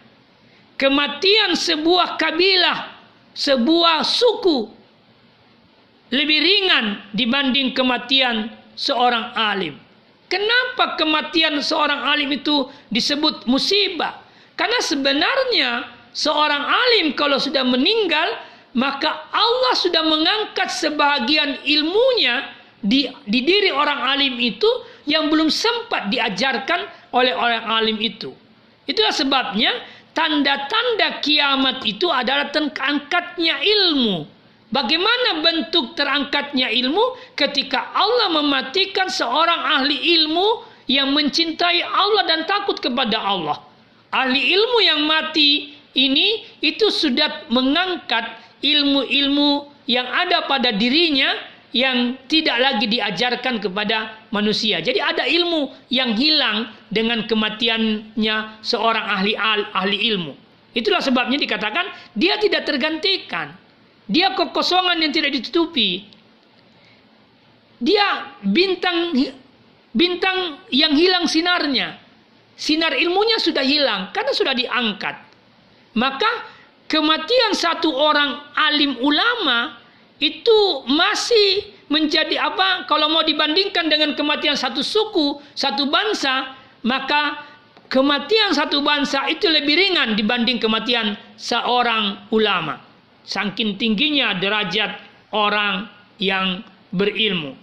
Kematian 0.79 1.59
sebuah 1.59 2.15
kabilah 2.15 2.97
sebuah 3.37 4.01
suku 4.01 4.65
lebih 6.09 6.39
ringan 6.41 7.05
dibanding 7.13 7.75
kematian 7.77 8.49
seorang 8.73 9.35
alim. 9.37 9.77
Kenapa 10.27 10.99
kematian 10.99 11.63
seorang 11.63 12.03
alim 12.03 12.35
itu 12.35 12.67
disebut 12.91 13.47
musibah? 13.47 14.19
Karena 14.59 14.79
sebenarnya 14.83 15.69
seorang 16.11 16.63
alim 16.67 17.15
kalau 17.15 17.39
sudah 17.39 17.63
meninggal, 17.63 18.35
maka 18.75 19.31
Allah 19.31 19.73
sudah 19.79 20.03
mengangkat 20.03 20.67
sebagian 20.67 21.63
ilmunya 21.63 22.43
di, 22.83 23.07
di 23.23 23.39
diri 23.41 23.71
orang 23.71 24.03
alim 24.03 24.35
itu 24.35 24.67
yang 25.07 25.31
belum 25.31 25.47
sempat 25.47 26.11
diajarkan 26.11 27.11
oleh 27.15 27.31
orang 27.31 27.63
alim 27.63 27.97
itu. 28.03 28.35
Itulah 28.83 29.15
sebabnya 29.15 29.71
tanda-tanda 30.11 31.23
kiamat 31.23 31.87
itu 31.87 32.11
adalah 32.11 32.51
terangkatnya 32.51 33.63
ilmu. 33.63 34.27
Bagaimana 34.67 35.39
bentuk 35.39 35.95
terangkatnya 35.95 36.67
ilmu 36.67 37.15
ketika 37.39 37.95
Allah 37.95 38.35
mematikan 38.35 39.07
seorang 39.07 39.63
ahli 39.79 39.95
ilmu 39.95 40.67
yang 40.91 41.15
mencintai 41.15 41.83
Allah 41.87 42.27
dan 42.27 42.43
takut 42.43 42.75
kepada 42.75 43.15
Allah. 43.15 43.63
Ahli 44.11 44.55
ilmu 44.55 44.79
yang 44.83 45.07
mati 45.07 45.75
ini 45.95 46.43
itu 46.59 46.91
sudah 46.91 47.47
mengangkat 47.47 48.27
ilmu-ilmu 48.59 49.71
yang 49.87 50.07
ada 50.07 50.43
pada 50.47 50.75
dirinya 50.75 51.31
yang 51.75 52.15
tidak 52.27 52.57
lagi 52.59 52.91
diajarkan 52.91 53.59
kepada 53.59 54.27
manusia. 54.31 54.79
Jadi 54.79 54.99
ada 54.99 55.27
ilmu 55.27 55.71
yang 55.91 56.15
hilang 56.15 56.71
dengan 56.87 57.23
kematiannya 57.27 58.63
seorang 58.63 59.05
ahli 59.05 59.35
ahli 59.75 59.97
ilmu. 60.11 60.33
Itulah 60.75 60.99
sebabnya 61.03 61.39
dikatakan 61.39 61.87
dia 62.15 62.35
tidak 62.39 62.67
tergantikan. 62.67 63.66
Dia 64.07 64.31
kekosongan 64.33 65.03
yang 65.03 65.11
tidak 65.11 65.35
ditutupi. 65.35 66.07
Dia 67.77 68.33
bintang 68.41 69.13
bintang 69.91 70.63
yang 70.71 70.95
hilang 70.95 71.27
sinarnya. 71.27 71.99
Sinar 72.57 72.97
ilmunya 72.97 73.37
sudah 73.37 73.61
hilang 73.61 74.09
karena 74.15 74.33
sudah 74.33 74.55
diangkat. 74.57 75.15
Maka 75.93 76.31
kematian 76.89 77.53
satu 77.53 77.93
orang 77.93 78.41
alim 78.57 78.97
ulama 78.97 79.77
itu 80.17 80.87
masih 80.89 81.69
menjadi 81.91 82.41
apa? 82.41 82.89
Kalau 82.89 83.13
mau 83.13 83.21
dibandingkan 83.21 83.91
dengan 83.91 84.17
kematian 84.17 84.57
satu 84.57 84.81
suku, 84.81 85.37
satu 85.53 85.85
bangsa, 85.85 86.57
maka 86.81 87.45
kematian 87.93 88.57
satu 88.57 88.81
bangsa 88.81 89.29
itu 89.29 89.45
lebih 89.45 89.77
ringan 89.77 90.17
dibanding 90.17 90.57
kematian 90.57 91.13
seorang 91.37 92.25
ulama. 92.33 92.86
Saking 93.27 93.75
tingginya 93.75 94.39
derajat 94.39 95.03
orang 95.35 95.91
yang 96.15 96.63
berilmu. 96.95 97.59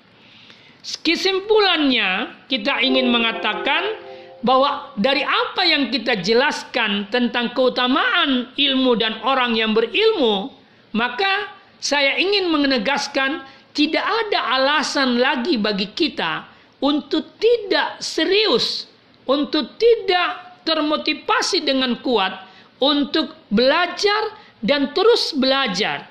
Kesimpulannya, 0.85 2.29
kita 2.53 2.85
ingin 2.85 3.09
mengatakan 3.09 3.97
bahwa 4.45 4.93
dari 5.01 5.25
apa 5.25 5.65
yang 5.65 5.89
kita 5.89 6.21
jelaskan 6.21 7.09
tentang 7.09 7.57
keutamaan 7.57 8.53
ilmu 8.61 8.93
dan 9.01 9.17
orang 9.25 9.57
yang 9.57 9.73
berilmu, 9.73 10.53
maka 10.93 11.49
saya 11.81 12.21
ingin 12.21 12.53
menegaskan 12.53 13.41
tidak 13.73 14.05
ada 14.05 14.61
alasan 14.61 15.17
lagi 15.17 15.57
bagi 15.57 15.89
kita 15.97 16.45
untuk 16.85 17.41
tidak 17.41 18.05
serius, 18.05 18.85
untuk 19.25 19.81
tidak 19.81 20.61
termotivasi 20.69 21.65
dengan 21.65 21.97
kuat 22.05 22.45
untuk 22.85 23.33
belajar 23.49 24.43
dan 24.65 24.97
terus 24.97 25.37
belajar 25.37 26.09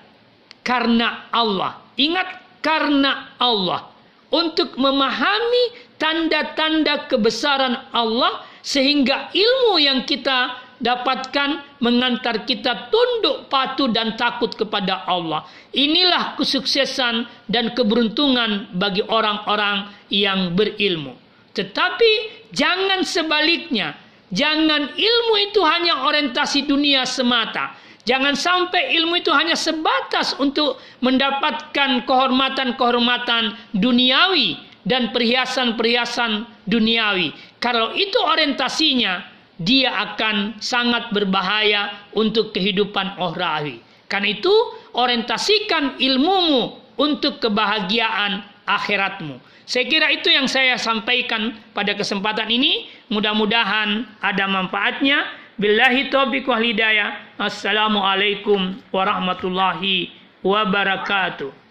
karena 0.61 1.25
Allah. 1.33 1.81
Ingat 1.97 2.61
karena 2.61 3.33
Allah 3.41 3.89
untuk 4.29 4.77
memahami 4.77 5.97
tanda-tanda 5.97 7.09
kebesaran 7.09 7.89
Allah 7.89 8.45
sehingga 8.61 9.33
ilmu 9.33 9.81
yang 9.81 10.05
kita 10.05 10.63
dapatkan 10.83 11.79
mengantar 11.79 12.43
kita 12.43 12.91
tunduk 12.91 13.47
patuh 13.47 13.87
dan 13.89 14.19
takut 14.19 14.51
kepada 14.51 15.07
Allah. 15.07 15.47
Inilah 15.71 16.35
kesuksesan 16.35 17.47
dan 17.47 17.71
keberuntungan 17.71 18.73
bagi 18.75 19.03
orang-orang 19.05 19.89
yang 20.11 20.51
berilmu. 20.53 21.15
Tetapi 21.53 22.11
jangan 22.51 23.05
sebaliknya. 23.07 23.95
Jangan 24.33 24.97
ilmu 24.97 25.33
itu 25.45 25.61
hanya 25.61 26.09
orientasi 26.09 26.65
dunia 26.65 27.05
semata. 27.05 27.77
Jangan 28.03 28.35
sampai 28.35 28.99
ilmu 28.99 29.23
itu 29.23 29.31
hanya 29.31 29.55
sebatas 29.55 30.35
untuk 30.35 30.75
mendapatkan 30.99 32.03
kehormatan-kehormatan 32.03 33.55
duniawi 33.79 34.59
dan 34.83 35.15
perhiasan-perhiasan 35.15 36.43
duniawi. 36.67 37.31
Kalau 37.63 37.95
itu 37.95 38.19
orientasinya, 38.19 39.23
dia 39.55 39.95
akan 39.95 40.59
sangat 40.59 41.15
berbahaya 41.15 42.11
untuk 42.11 42.51
kehidupan 42.51 43.15
ohrawi. 43.23 43.79
Karena 44.11 44.35
itu, 44.35 44.51
orientasikan 44.91 45.95
ilmumu 46.03 46.75
untuk 46.99 47.39
kebahagiaan 47.39 48.43
akhiratmu. 48.67 49.39
Saya 49.63 49.87
kira 49.87 50.11
itu 50.11 50.27
yang 50.27 50.51
saya 50.51 50.75
sampaikan 50.75 51.55
pada 51.71 51.95
kesempatan 51.95 52.51
ini. 52.51 52.91
Mudah-mudahan 53.07 54.03
ada 54.19 54.45
manfaatnya. 54.51 55.23
Billahi 55.53 56.09
taufiq 56.09 56.49
wal 56.49 56.65
hidayah. 56.65 57.37
Assalamualaikum 57.37 58.81
warahmatullahi 58.89 60.09
wabarakatuh. 60.41 61.62